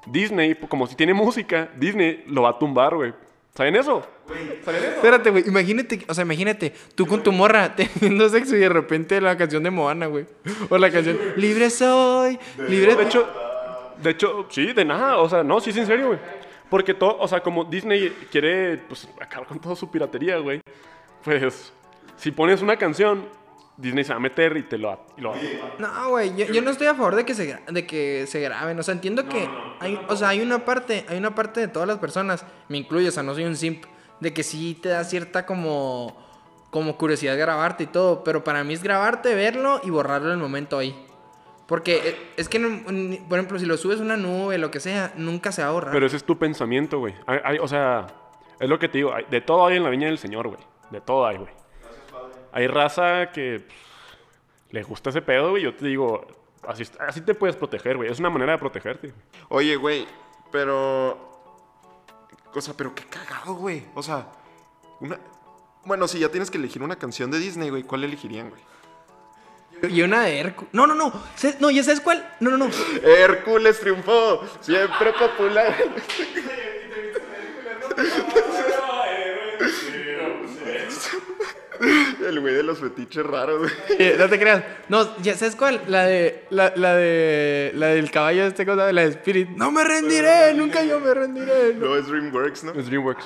Disney, 0.07 0.55
como 0.55 0.87
si 0.87 0.94
tiene 0.94 1.14
música, 1.14 1.68
Disney 1.77 2.22
lo 2.29 2.42
va 2.42 2.51
a 2.51 2.59
tumbar, 2.59 2.94
güey. 2.94 3.12
¿Saben 3.59 3.75
eso? 3.75 4.07
Espérate, 4.94 5.31
güey, 5.31 5.49
imagínate, 5.49 6.05
o 6.07 6.14
sea, 6.14 6.23
imagínate, 6.23 6.73
tú 6.94 7.09
con 7.09 7.25
tu 7.25 7.33
morra 7.33 7.75
teniendo 7.77 8.29
sexo 8.29 8.55
y 8.55 8.61
de 8.61 8.68
repente 8.68 9.21
la 9.21 9.37
canción 9.37 9.64
de 9.64 9.71
Moana, 9.73 10.07
güey. 10.07 10.27
O 10.68 10.79
la 10.79 10.92
canción 10.92 11.18
Libre 11.35 11.68
soy, 11.68 12.38
libre 12.68 12.94
De 12.94 13.03
hecho, 13.03 13.29
de 14.01 14.11
hecho, 14.11 14.47
sí, 14.49 14.73
de 14.73 14.85
nada. 14.85 15.18
O 15.18 15.29
sea, 15.29 15.42
no, 15.42 15.61
sí 15.61 15.71
es 15.71 15.77
en 15.77 15.87
serio, 15.87 16.07
güey. 16.07 16.21
Porque 16.71 16.94
todo, 16.94 17.18
o 17.18 17.27
sea, 17.27 17.40
como 17.40 17.64
Disney 17.64 18.16
quiere, 18.31 18.77
pues, 18.77 19.09
acabar 19.21 19.49
con 19.49 19.59
toda 19.59 19.75
su 19.75 19.90
piratería, 19.90 20.38
güey. 20.38 20.61
Pues, 21.25 21.73
si 22.16 22.31
pones 22.31 22.62
una 22.62 22.77
canción, 22.77 23.25
Disney 23.78 24.04
se 24.04 24.10
va 24.12 24.16
a 24.16 24.20
meter 24.20 24.56
y 24.56 24.64
te 24.64 24.76
lo 24.76 24.88
va, 24.88 24.98
y 25.16 25.20
lo 25.20 25.30
va 25.30 25.36
a 25.36 25.40
tumbar. 25.40 25.74
No, 25.78 26.08
güey, 26.10 26.36
yo, 26.36 26.46
yo 26.46 26.60
no 26.60 26.70
estoy 26.70 26.88
a 26.88 26.94
favor 26.94 27.14
de 27.14 27.24
que 27.24 27.32
se 27.34 27.48
gra- 27.58 27.64
de 27.66 27.86
que 27.86 28.26
se 28.26 28.40
graben, 28.40 28.78
o 28.78 28.82
sea, 28.82 28.92
entiendo 28.92 29.26
que 29.28 29.48
hay, 29.80 29.98
o 30.08 30.16
sea, 30.16 30.28
hay 30.30 30.40
una 30.40 30.64
parte, 30.64 31.06
hay 31.08 31.16
una 31.16 31.34
parte 31.34 31.60
de 31.60 31.68
todas 31.68 31.86
las 31.88 31.98
personas, 31.98 32.44
me 32.68 32.76
incluyo, 32.76 33.08
o 33.08 33.12
sea, 33.12 33.22
no 33.22 33.34
soy 33.34 33.44
un 33.44 33.56
simp, 33.56 33.84
de 34.20 34.34
que 34.34 34.42
sí 34.42 34.76
te 34.82 34.88
da 34.90 35.04
cierta 35.04 35.46
como 35.46 36.26
como 36.70 36.98
curiosidad 36.98 37.38
grabarte 37.38 37.84
y 37.84 37.86
todo, 37.86 38.22
pero 38.24 38.44
para 38.44 38.62
mí 38.62 38.74
es 38.74 38.82
grabarte, 38.82 39.34
verlo 39.34 39.80
y 39.84 39.88
borrarlo 39.90 40.26
en 40.28 40.34
el 40.34 40.38
momento 40.38 40.76
ahí. 40.76 40.94
Porque 41.66 41.96
eh, 42.04 42.16
es 42.36 42.48
que, 42.48 42.58
por 43.28 43.38
ejemplo, 43.38 43.58
si 43.58 43.64
lo 43.64 43.76
subes 43.78 44.00
a 44.00 44.02
una 44.02 44.16
nube, 44.18 44.58
lo 44.58 44.70
que 44.70 44.80
sea, 44.80 45.12
nunca 45.16 45.50
se 45.52 45.62
va 45.62 45.68
a 45.68 45.72
borrar. 45.72 45.92
Pero 45.92 46.04
ese 46.06 46.16
es 46.16 46.24
tu 46.24 46.36
pensamiento, 46.38 46.98
güey. 46.98 47.14
O 47.60 47.68
sea, 47.68 48.06
es 48.60 48.68
lo 48.68 48.78
que 48.78 48.88
te 48.88 48.98
digo. 48.98 49.14
de 49.30 49.40
todo 49.40 49.66
hay 49.66 49.76
en 49.78 49.82
la 49.84 49.88
viña 49.90 50.08
del 50.08 50.18
Señor, 50.18 50.48
güey. 50.48 50.60
De 50.90 51.00
todo 51.00 51.26
hay, 51.26 51.36
güey. 51.38 51.50
Hay 52.59 52.66
raza 52.66 53.31
que 53.31 53.61
pff, 53.61 54.73
le 54.73 54.83
gusta 54.83 55.11
ese 55.11 55.23
pedo, 55.23 55.51
güey. 55.51 55.62
Yo 55.62 55.73
te 55.77 55.87
digo, 55.87 56.27
así, 56.66 56.83
así 57.07 57.21
te 57.21 57.37
puedes 57.37 57.55
proteger, 57.55 57.97
güey. 57.97 58.11
Es 58.11 58.18
una 58.18 58.31
manera 58.31 58.51
de 58.53 58.59
protegerte. 58.59 59.12
Oye, 59.49 59.77
güey, 59.77 60.09
pero... 60.51 61.47
O 62.53 62.61
sea, 62.61 62.75
pero 62.77 62.92
qué 62.97 63.05
cagado, 63.05 63.55
güey. 63.55 63.85
O 63.94 64.03
sea, 64.03 64.27
una... 64.99 65.21
Bueno, 65.85 66.09
si 66.09 66.18
ya 66.18 66.31
tienes 66.31 66.51
que 66.51 66.59
elegir 66.59 66.83
una 66.83 66.97
canción 66.97 67.31
de 67.31 67.38
Disney, 67.38 67.71
güey, 67.71 67.85
¿cuál 67.85 68.03
elegirían, 68.03 68.51
güey? 68.51 69.92
Y 69.94 70.03
una 70.03 70.25
de 70.25 70.40
Hércules. 70.40 70.75
No, 70.75 70.88
no, 70.88 70.97
no. 70.97 71.12
¿Sabes- 71.37 71.61
No, 71.61 71.71
¿ya 71.71 71.85
sabes 71.85 72.01
cuál? 72.01 72.29
No, 72.40 72.51
no, 72.51 72.57
no. 72.59 72.68
Hércules 73.05 73.79
triunfó, 73.79 74.42
siempre 74.62 75.12
popular. 75.12 75.77
El 82.26 82.40
güey 82.40 82.54
de 82.54 82.62
los 82.62 82.78
fetiches 82.78 83.24
raros, 83.24 83.58
güey. 83.60 83.70
Eh, 83.98 84.16
no 84.18 84.28
te 84.28 84.38
creas. 84.38 84.62
No, 84.88 85.16
¿ya 85.22 85.34
sabes 85.34 85.54
cuál? 85.56 85.80
La 85.88 86.04
de. 86.04 86.44
La, 86.50 86.72
la 86.76 86.94
de. 86.94 87.72
La 87.74 87.86
del 87.88 88.10
caballo 88.10 88.44
este 88.46 88.66
cosa, 88.66 88.92
la 88.92 89.02
de 89.02 89.08
Spirit. 89.08 89.48
No 89.50 89.70
me 89.70 89.84
rendiré, 89.84 90.54
nunca 90.54 90.82
yo 90.84 90.98
me 91.00 91.12
rendiré. 91.14 91.74
No, 91.74 91.86
No 91.88 91.96
es 91.96 92.06
DreamWorks, 92.08 92.64
¿no? 92.64 92.72
Es 92.72 92.86
DreamWorks. 92.86 93.24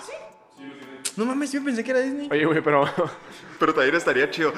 No 1.16 1.24
mames, 1.26 1.52
yo 1.52 1.62
pensé 1.62 1.82
que 1.84 1.90
era 1.90 2.00
Disney. 2.00 2.28
Oye, 2.30 2.44
güey, 2.44 2.60
pero. 2.62 2.84
Pero 3.58 3.74
también 3.74 3.94
estaría 3.94 4.28
chido. 4.30 4.52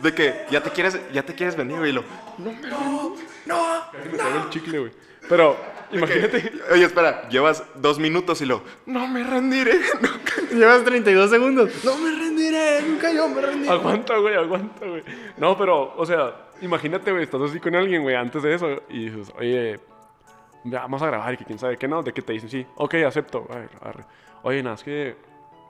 De 0.00 0.12
que 0.14 0.46
ya 0.50 0.62
te 0.62 0.70
quieres, 0.70 0.98
ya 1.12 1.22
te 1.22 1.34
quieres 1.34 1.54
venir, 1.56 1.76
güey. 1.78 1.90
y 1.90 1.92
lo- 1.92 2.04
me 2.38 2.52
traigo 4.18 4.38
el 4.44 4.50
chicle, 4.50 4.78
güey. 4.78 4.92
Pero, 5.28 5.56
imagínate. 5.92 6.52
Oye, 6.72 6.84
espera, 6.84 7.28
llevas 7.28 7.62
dos 7.74 7.98
minutos 7.98 8.40
y 8.40 8.46
lo. 8.46 8.62
No 8.86 9.06
me 9.06 9.22
rendiré. 9.22 9.78
nunca". 10.00 10.54
Llevas 10.54 10.84
32 10.84 11.30
segundos. 11.30 11.84
No 11.84 11.96
me 11.98 12.10
rendiré, 12.10 12.82
nunca 12.82 13.12
yo 13.12 13.28
me 13.28 13.40
rendiré. 13.40 13.70
Aguanta, 13.72 14.16
güey, 14.18 14.34
aguanta, 14.34 14.86
güey. 14.86 15.02
No, 15.36 15.56
pero, 15.56 15.94
o 15.96 16.06
sea, 16.06 16.50
imagínate, 16.60 17.10
güey, 17.10 17.24
estás 17.24 17.40
así 17.42 17.60
con 17.60 17.74
alguien, 17.74 18.02
güey, 18.02 18.16
antes 18.16 18.42
de 18.42 18.54
eso, 18.54 18.82
y 18.88 19.10
dices, 19.10 19.32
oye, 19.38 19.80
ya, 20.64 20.80
vamos 20.80 21.02
a 21.02 21.06
grabar, 21.06 21.34
y 21.34 21.36
que 21.36 21.44
quién 21.44 21.58
sabe 21.58 21.76
qué 21.76 21.88
no, 21.88 22.02
de 22.02 22.12
qué 22.12 22.22
te 22.22 22.32
dicen, 22.32 22.48
sí, 22.48 22.66
ok, 22.76 22.94
acepto, 23.06 23.46
a 23.50 23.56
ver, 23.56 23.70
arre. 23.80 24.04
Oye, 24.42 24.62
nada, 24.62 24.76
es 24.76 24.82
que, 24.82 25.16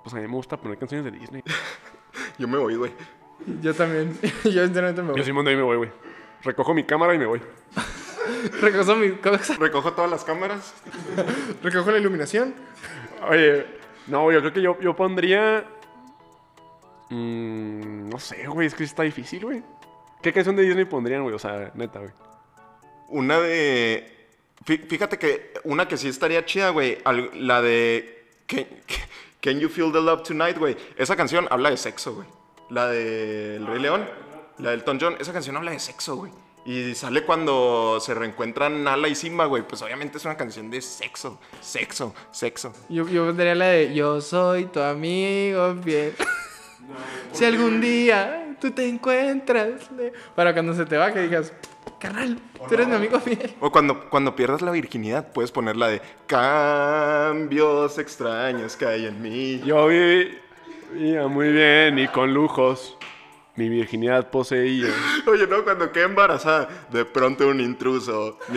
pues 0.03 0.15
a 0.15 0.19
mí 0.19 0.27
me 0.27 0.35
gusta 0.35 0.57
poner 0.57 0.79
canciones 0.79 1.11
de 1.11 1.19
Disney. 1.19 1.43
Yo 2.39 2.49
me 2.49 2.59
voy, 2.59 2.77
güey. 2.77 2.93
Yo 3.61 3.75
también. 3.75 4.19
Yo 4.45 4.65
sinceramente 4.65 5.03
me 5.03 5.09
Yo 5.09 5.35
voy. 5.35 5.45
De 5.45 5.51
ahí 5.51 5.57
me 5.57 5.63
voy, 5.63 5.77
güey. 5.77 5.91
Recojo 6.43 6.75
mi 6.75 6.85
cámara 6.85 7.15
y 7.15 7.19
me 7.19 7.27
voy. 7.27 7.41
Recojo 9.59 9.93
todas 9.93 10.11
las 10.11 10.25
cámaras. 10.25 10.75
Recojo 11.63 11.91
la 11.91 11.99
iluminación. 11.99 12.55
Oye, 13.29 13.67
no, 14.09 14.31
yo 14.33 14.41
creo 14.41 14.53
que 14.53 14.63
yo, 14.63 14.81
yo 14.81 14.95
pondría. 14.97 15.65
mm, 17.11 18.09
no 18.09 18.19
sé, 18.19 18.47
güey, 18.47 18.67
es 18.67 18.75
que 18.75 18.85
está 18.85 19.03
difícil, 19.03 19.45
güey. 19.45 19.63
¿Qué 20.23 20.33
canción 20.33 20.57
de 20.57 20.63
Disney 20.63 20.85
pondrían, 20.85 21.23
güey? 21.23 21.35
O 21.35 21.39
sea, 21.39 21.71
neta, 21.75 21.99
güey. 22.01 22.13
Una 23.09 23.41
de. 23.41 24.27
fí- 24.65 24.87
Fíjate 24.89 25.19
que 25.19 25.53
una 25.65 25.87
que 25.89 25.97
sí 25.97 26.09
estaría 26.09 26.45
chida, 26.45 26.71
güey. 26.71 26.99
La 27.35 27.61
de. 27.61 28.25
Can, 28.47 28.67
Can 29.41 29.59
You 29.61 29.69
Feel 29.69 29.93
the 29.93 30.01
Love 30.01 30.23
Tonight, 30.23 30.59
güey. 30.59 30.77
Esa 30.97 31.17
canción 31.17 31.47
habla 31.51 31.71
de 31.71 31.77
sexo, 31.77 32.15
güey. 32.15 32.29
La 32.71 32.87
de 32.87 33.57
El 33.57 33.67
Rey 33.67 33.81
León. 33.81 34.09
La 34.59 34.71
del 34.71 34.81
Elton 34.81 34.99
John. 35.01 35.17
Esa 35.19 35.33
canción 35.33 35.57
habla 35.57 35.73
de 35.73 35.81
sexo, 35.81 36.17
güey. 36.17 36.33
Y 36.65 36.95
sale 36.95 37.25
cuando 37.25 37.99
se 38.01 38.15
reencuentran 38.15 38.85
Nala 38.85 39.09
y 39.09 39.15
Simba, 39.17 39.47
güey. 39.47 39.63
Pues 39.67 39.83
obviamente 39.83 40.19
es 40.19 40.25
una 40.25 40.37
canción 40.37 40.71
de 40.71 40.81
sexo. 40.81 41.41
Sexo, 41.61 42.15
sexo. 42.31 42.73
Yo, 42.89 43.09
yo 43.09 43.27
pondría 43.27 43.55
la 43.57 43.67
de 43.67 43.93
Yo 43.95 44.21
soy 44.21 44.67
tu 44.67 44.81
amigo 44.81 45.75
fiel. 45.83 46.15
si 47.33 47.45
algún 47.45 47.81
día 47.81 48.57
tú 48.61 48.71
te 48.71 48.89
encuentras. 48.89 49.91
le- 49.97 50.13
Para 50.37 50.53
cuando 50.53 50.73
se 50.75 50.87
te 50.87 50.97
va, 50.97 51.13
que 51.13 51.23
digas, 51.23 51.53
carnal, 51.99 52.39
tú 52.69 52.75
eres 52.75 52.87
mi 52.87 52.95
amigo 52.95 53.19
fiel. 53.19 53.55
O 53.61 53.73
cuando, 53.73 54.09
cuando 54.09 54.37
pierdas 54.37 54.63
la 54.63 54.71
virginidad, 54.71 55.33
puedes 55.33 55.51
poner 55.51 55.77
la 55.77 55.89
de 55.89 56.01
Cambios 56.27 57.99
extraños 57.99 58.77
que 58.77 58.87
hay 58.87 59.07
en 59.07 59.21
mí. 59.21 59.61
Yo 59.65 59.89
vivía 59.89 61.27
muy 61.27 61.51
bien 61.53 61.99
y 61.99 62.07
con 62.09 62.33
lujos. 62.33 62.97
Mi 63.57 63.69
virginidad 63.69 64.31
poseía. 64.31 64.89
Oye, 65.27 65.47
no, 65.47 65.63
cuando 65.65 65.93
quedé 65.93 66.05
embarazada, 66.05 66.87
de 66.91 67.05
pronto 67.05 67.47
un 67.49 67.61
intruso. 67.61 68.39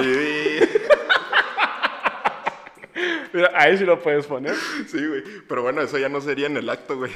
Mira, 3.33 3.51
ahí 3.55 3.77
sí 3.77 3.83
lo 3.85 3.99
puedes 4.01 4.25
poner. 4.25 4.55
Sí, 4.87 5.05
güey. 5.05 5.21
Pero 5.47 5.61
bueno, 5.63 5.81
eso 5.81 5.97
ya 5.97 6.07
no 6.07 6.21
sería 6.21 6.47
en 6.47 6.55
el 6.57 6.69
acto, 6.69 6.97
güey. 6.97 7.11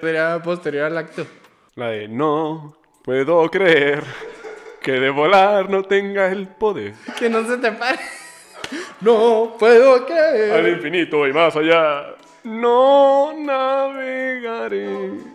Sería 0.00 0.42
posterior 0.42 0.86
al 0.86 0.98
acto. 0.98 1.24
La 1.76 1.88
de 1.90 2.08
no 2.08 2.76
puedo 3.04 3.48
creer 3.50 4.02
que 4.82 4.92
de 4.92 5.10
volar 5.10 5.70
no 5.70 5.84
tenga 5.84 6.26
el 6.32 6.48
poder. 6.48 6.94
Que 7.18 7.28
no 7.30 7.46
se 7.46 7.58
te 7.58 7.72
pare. 7.72 7.98
No 9.00 9.56
puedo 9.58 9.94
Al 9.96 10.06
creer. 10.06 10.68
infinito 10.68 11.26
y 11.28 11.32
más 11.32 11.54
allá. 11.54 12.14
No 12.44 13.34
navegaré. 13.36 14.86
Amo. 14.86 15.34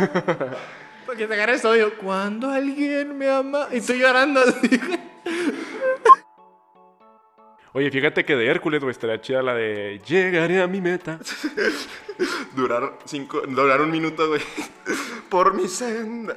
Porque 1.06 1.26
te 1.26 1.34
agarres 1.34 1.64
odio. 1.64 1.96
Cuando 1.98 2.50
alguien 2.50 3.16
me 3.18 3.28
ama. 3.28 3.68
Y 3.72 3.78
estoy 3.78 3.98
llorando 3.98 4.40
así. 4.40 4.80
Oye, 7.72 7.88
fíjate 7.90 8.24
que 8.24 8.34
de 8.34 8.46
Hércules, 8.46 8.80
güey, 8.80 8.90
estaría 8.90 9.20
chida 9.20 9.42
la 9.42 9.54
de 9.54 10.00
llegaré 10.04 10.60
a 10.60 10.66
mi 10.66 10.80
meta. 10.80 11.20
Durar 12.56 12.98
cinco, 13.04 13.42
durar 13.42 13.80
un 13.80 13.92
minuto, 13.92 14.26
güey. 14.28 14.42
Por 15.28 15.54
mi 15.54 15.68
senda. 15.68 16.36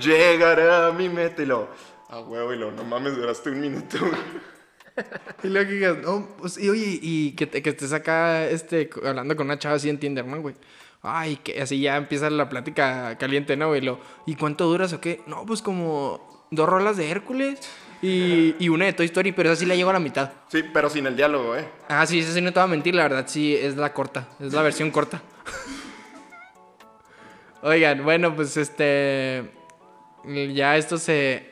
Llegaré 0.00 0.70
a 0.70 0.92
mi 0.92 1.08
meta 1.08 1.42
y 1.42 1.46
lo. 1.46 1.68
Ah, 2.08 2.20
huevo, 2.20 2.54
y 2.54 2.58
lo, 2.58 2.70
no 2.70 2.84
mames, 2.84 3.16
duraste 3.16 3.50
un 3.50 3.60
minuto, 3.60 3.98
güey. 3.98 4.12
Y 5.42 5.48
luego 5.48 5.68
que 5.68 5.74
digas, 5.74 5.98
no, 5.98 6.28
pues, 6.38 6.58
y 6.58 6.68
oye, 6.68 6.98
y 7.00 7.32
que, 7.32 7.46
te- 7.46 7.62
que 7.62 7.70
estés 7.70 7.92
acá 7.92 8.46
este, 8.48 8.90
hablando 9.04 9.36
con 9.36 9.46
una 9.46 9.58
chava 9.58 9.76
así 9.76 9.88
en 9.88 9.98
Tinderman, 9.98 10.42
güey. 10.42 10.54
Ay, 11.02 11.36
que 11.36 11.62
así 11.62 11.80
ya 11.80 11.96
empieza 11.96 12.28
la 12.28 12.48
plática 12.50 13.16
caliente, 13.18 13.56
¿no, 13.56 13.68
güey? 13.68 13.80
Lo, 13.80 14.00
¿Y 14.26 14.34
cuánto 14.34 14.66
duras 14.66 14.92
o 14.92 15.00
qué? 15.00 15.22
No, 15.26 15.46
pues 15.46 15.62
como 15.62 16.46
dos 16.50 16.68
rolas 16.68 16.98
de 16.98 17.10
Hércules 17.10 17.58
y, 18.02 18.54
y 18.58 18.68
una 18.68 18.84
de 18.84 18.92
Toy 18.92 19.06
Story, 19.06 19.32
pero 19.32 19.50
esa 19.50 19.60
sí 19.60 19.66
la 19.66 19.74
llego 19.76 19.88
a 19.90 19.94
la 19.94 20.00
mitad. 20.00 20.32
Sí, 20.48 20.62
pero 20.74 20.90
sin 20.90 21.06
el 21.06 21.16
diálogo, 21.16 21.56
eh. 21.56 21.66
Ah, 21.88 22.04
sí, 22.06 22.18
esa 22.18 22.34
sí 22.34 22.42
no 22.42 22.52
te 22.52 22.60
voy 22.60 22.64
a 22.64 22.70
mentir, 22.70 22.94
la 22.94 23.04
verdad 23.04 23.24
sí 23.28 23.54
es 23.56 23.76
la 23.76 23.94
corta, 23.94 24.28
es 24.40 24.52
la 24.52 24.60
versión 24.62 24.90
corta. 24.90 25.22
Oigan, 27.62 28.02
bueno, 28.04 28.34
pues 28.34 28.56
este. 28.56 29.50
Ya 30.54 30.76
esto 30.76 30.98
se, 30.98 31.50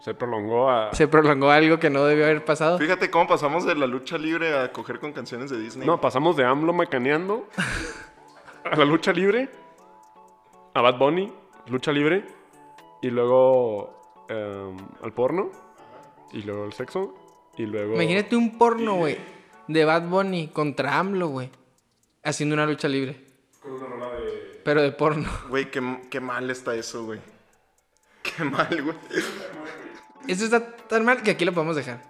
Se 0.00 0.14
prolongó 0.14 0.70
a. 0.70 0.94
se 0.94 1.08
prolongó 1.08 1.50
algo 1.50 1.78
que 1.78 1.90
no 1.90 2.04
debió 2.04 2.24
haber 2.24 2.44
pasado. 2.44 2.78
Fíjate 2.78 3.10
cómo 3.10 3.26
pasamos 3.26 3.64
de 3.64 3.74
la 3.74 3.86
lucha 3.86 4.16
libre 4.16 4.56
a 4.56 4.72
coger 4.72 5.00
con 5.00 5.12
canciones 5.12 5.50
de 5.50 5.58
Disney. 5.58 5.86
No, 5.86 6.00
pasamos 6.00 6.36
de 6.36 6.44
AMLO 6.44 6.72
macaneando 6.72 7.48
a 8.64 8.76
la 8.76 8.84
lucha 8.84 9.12
libre, 9.12 9.50
a 10.74 10.80
Bad 10.80 10.98
Bunny, 10.98 11.32
lucha 11.66 11.90
libre, 11.90 12.24
y 13.02 13.10
luego 13.10 14.26
em, 14.28 14.76
al 15.02 15.12
porno, 15.12 15.50
y 16.32 16.42
luego 16.42 16.64
al 16.64 16.72
sexo, 16.72 17.14
y 17.56 17.66
luego. 17.66 17.94
Imagínate 17.94 18.36
un 18.36 18.56
porno, 18.56 18.94
güey, 18.94 19.18
de 19.66 19.84
Bad 19.84 20.08
Bunny 20.08 20.48
contra 20.48 20.98
AMLO, 20.98 21.28
güey, 21.28 21.50
haciendo 22.22 22.54
una 22.54 22.66
lucha 22.66 22.86
libre. 22.88 23.24
Pero 24.64 24.82
de 24.82 24.92
porno. 24.92 25.28
Güey, 25.48 25.70
qué, 25.70 26.02
qué 26.10 26.20
mal 26.20 26.50
está 26.50 26.74
eso, 26.74 27.04
güey. 27.04 27.20
Qué 28.22 28.44
mal, 28.44 28.68
güey. 28.82 28.96
Eso 30.28 30.44
está 30.44 30.76
tan 30.76 31.04
mal 31.04 31.22
que 31.22 31.32
aquí 31.32 31.44
lo 31.44 31.52
podemos 31.52 31.74
dejar. 31.76 32.02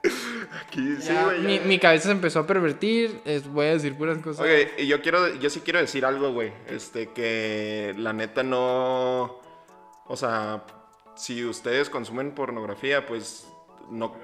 Aquí, 0.67 0.97
sí, 1.01 1.13
güey. 1.25 1.61
mi, 1.61 1.79
cabeza 1.79 2.07
se 2.07 2.13
empezó 2.13 2.41
a 2.41 2.47
pervertir, 2.47 3.21
es- 3.25 3.47
voy 3.49 3.67
a 3.67 3.71
decir 3.71 3.97
puras 3.97 4.19
cosas. 4.19 4.45
Ok, 4.45 4.79
y 4.79 4.87
yo 4.87 5.01
quiero, 5.03 5.35
yo 5.37 5.49
sí 5.51 5.61
quiero 5.61 5.79
decir 5.79 6.05
algo, 6.05 6.33
güey. 6.33 6.53
Este, 6.69 7.11
que 7.11 7.95
la 7.97 8.13
neta 8.13 8.43
no. 8.43 9.41
O 10.07 10.17
sea, 10.17 10.65
si 11.17 11.45
ustedes 11.45 11.91
consumen 11.91 12.33
pornografía, 12.35 13.07
pues 13.07 13.47
no. 13.91 14.15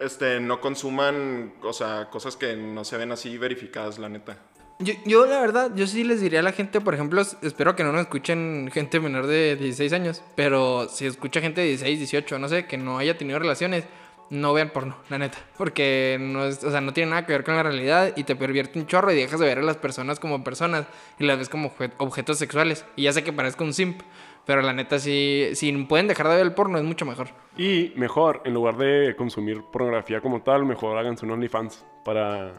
Este, 0.00 0.40
no 0.40 0.60
consuman, 0.60 1.54
o 1.62 1.72
sea, 1.72 2.08
cosas 2.10 2.36
que 2.36 2.56
no 2.56 2.84
se 2.84 2.96
ven 2.96 3.12
así 3.12 3.38
verificadas, 3.38 3.98
la 3.98 4.08
neta. 4.08 4.38
Yo, 4.80 4.92
yo, 5.04 5.26
la 5.26 5.40
verdad, 5.40 5.70
yo 5.76 5.86
sí 5.86 6.02
les 6.02 6.20
diría 6.20 6.40
a 6.40 6.42
la 6.42 6.50
gente, 6.52 6.80
por 6.80 6.94
ejemplo, 6.94 7.22
espero 7.42 7.76
que 7.76 7.84
no 7.84 7.92
nos 7.92 8.02
escuchen 8.02 8.70
gente 8.72 8.98
menor 8.98 9.26
de 9.26 9.54
16 9.56 9.92
años, 9.92 10.22
pero 10.34 10.88
si 10.88 11.06
escucha 11.06 11.40
gente 11.40 11.60
de 11.60 11.68
16, 11.68 11.98
18, 11.98 12.38
no 12.40 12.48
sé, 12.48 12.66
que 12.66 12.76
no 12.76 12.98
haya 12.98 13.16
tenido 13.16 13.38
relaciones, 13.38 13.84
no 14.30 14.52
vean 14.52 14.70
porno, 14.70 14.96
la 15.10 15.18
neta. 15.18 15.38
Porque 15.56 16.16
no, 16.20 16.44
es, 16.44 16.64
o 16.64 16.70
sea, 16.72 16.80
no 16.80 16.92
tiene 16.92 17.10
nada 17.10 17.24
que 17.24 17.32
ver 17.32 17.44
con 17.44 17.54
la 17.54 17.62
realidad 17.62 18.14
y 18.16 18.24
te 18.24 18.34
pervierte 18.34 18.78
un 18.80 18.86
chorro 18.86 19.12
y 19.12 19.16
dejas 19.16 19.38
de 19.38 19.46
ver 19.46 19.58
a 19.58 19.62
las 19.62 19.76
personas 19.76 20.18
como 20.18 20.42
personas 20.42 20.86
y 21.20 21.24
las 21.24 21.38
ves 21.38 21.48
como 21.48 21.70
obje- 21.72 21.92
objetos 21.98 22.38
sexuales. 22.38 22.84
Y 22.96 23.02
ya 23.04 23.12
sé 23.12 23.22
que 23.22 23.32
parezco 23.32 23.62
un 23.62 23.74
simp, 23.74 24.00
pero 24.44 24.60
la 24.60 24.72
neta, 24.72 24.98
si, 24.98 25.50
si 25.54 25.70
pueden 25.84 26.08
dejar 26.08 26.26
de 26.28 26.36
ver 26.36 26.46
el 26.46 26.52
porno, 26.54 26.78
es 26.78 26.84
mucho 26.84 27.06
mejor. 27.06 27.28
Y 27.56 27.92
mejor, 27.94 28.42
en 28.44 28.54
lugar 28.54 28.76
de 28.76 29.14
consumir 29.16 29.62
pornografía 29.72 30.20
como 30.20 30.42
tal, 30.42 30.64
mejor 30.64 30.98
háganse 30.98 31.24
un 31.26 31.30
OnlyFans 31.32 31.84
para. 32.04 32.54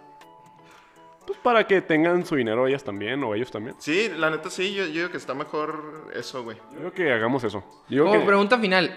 Pues 1.25 1.39
para 1.39 1.65
que 1.65 1.81
tengan 1.81 2.25
su 2.25 2.35
dinero 2.35 2.67
ellas 2.67 2.83
también, 2.83 3.23
o 3.23 3.33
ellos 3.33 3.51
también. 3.51 3.75
Sí, 3.79 4.09
la 4.15 4.29
neta 4.29 4.49
sí, 4.49 4.73
yo, 4.73 4.85
yo 4.85 4.91
digo 4.91 5.09
que 5.09 5.17
está 5.17 5.33
mejor 5.33 6.11
eso, 6.13 6.43
güey. 6.43 6.57
Yo 6.73 6.77
creo 6.79 6.93
que 6.93 7.11
hagamos 7.11 7.43
eso. 7.43 7.63
Yo 7.89 8.05
Como 8.05 8.19
que- 8.19 8.25
pregunta 8.25 8.59
final, 8.59 8.95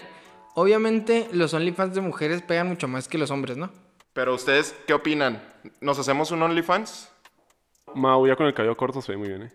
obviamente 0.55 1.27
los 1.31 1.53
OnlyFans 1.53 1.95
de 1.95 2.01
mujeres 2.01 2.41
pegan 2.41 2.67
mucho 2.67 2.87
más 2.87 3.07
que 3.07 3.17
los 3.17 3.31
hombres, 3.31 3.57
¿no? 3.57 3.71
Pero 4.13 4.33
ustedes, 4.35 4.75
¿qué 4.85 4.93
opinan? 4.93 5.41
¿Nos 5.81 5.97
hacemos 5.99 6.31
un 6.31 6.41
OnlyFans? 6.43 7.11
Mau, 7.95 8.27
ya 8.27 8.35
con 8.35 8.45
el 8.45 8.53
cabello 8.53 8.75
corto 8.77 9.01
se 9.01 9.11
ve 9.13 9.17
muy 9.17 9.27
bien, 9.29 9.43
¿eh? 9.43 9.51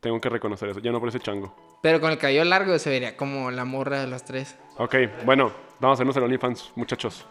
Tengo 0.00 0.20
que 0.20 0.28
reconocer 0.28 0.68
eso. 0.68 0.80
Ya 0.80 0.92
no 0.92 1.00
parece 1.00 1.18
chango. 1.18 1.54
Pero 1.82 2.00
con 2.00 2.10
el 2.10 2.18
cabello 2.18 2.44
largo 2.44 2.78
se 2.78 2.90
vería 2.90 3.16
como 3.16 3.50
la 3.50 3.64
morra 3.64 4.00
de 4.00 4.06
las 4.06 4.24
tres. 4.24 4.56
Ok, 4.76 4.94
bueno, 5.24 5.50
vamos 5.80 5.94
a 5.94 5.96
hacernos 5.96 6.16
el 6.16 6.24
OnlyFans, 6.24 6.72
muchachos. 6.76 7.26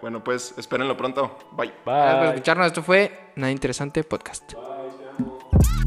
Bueno, 0.00 0.22
pues 0.22 0.54
espérenlo 0.58 0.96
pronto. 0.96 1.38
Bye. 1.52 1.72
Gracias 1.84 2.14
por 2.14 2.20
Bye. 2.20 2.28
escucharnos. 2.34 2.66
Esto 2.68 2.82
fue 2.82 3.30
Nada 3.36 3.50
Interesante 3.52 4.04
Podcast. 4.04 4.52
Bye. 4.54 5.83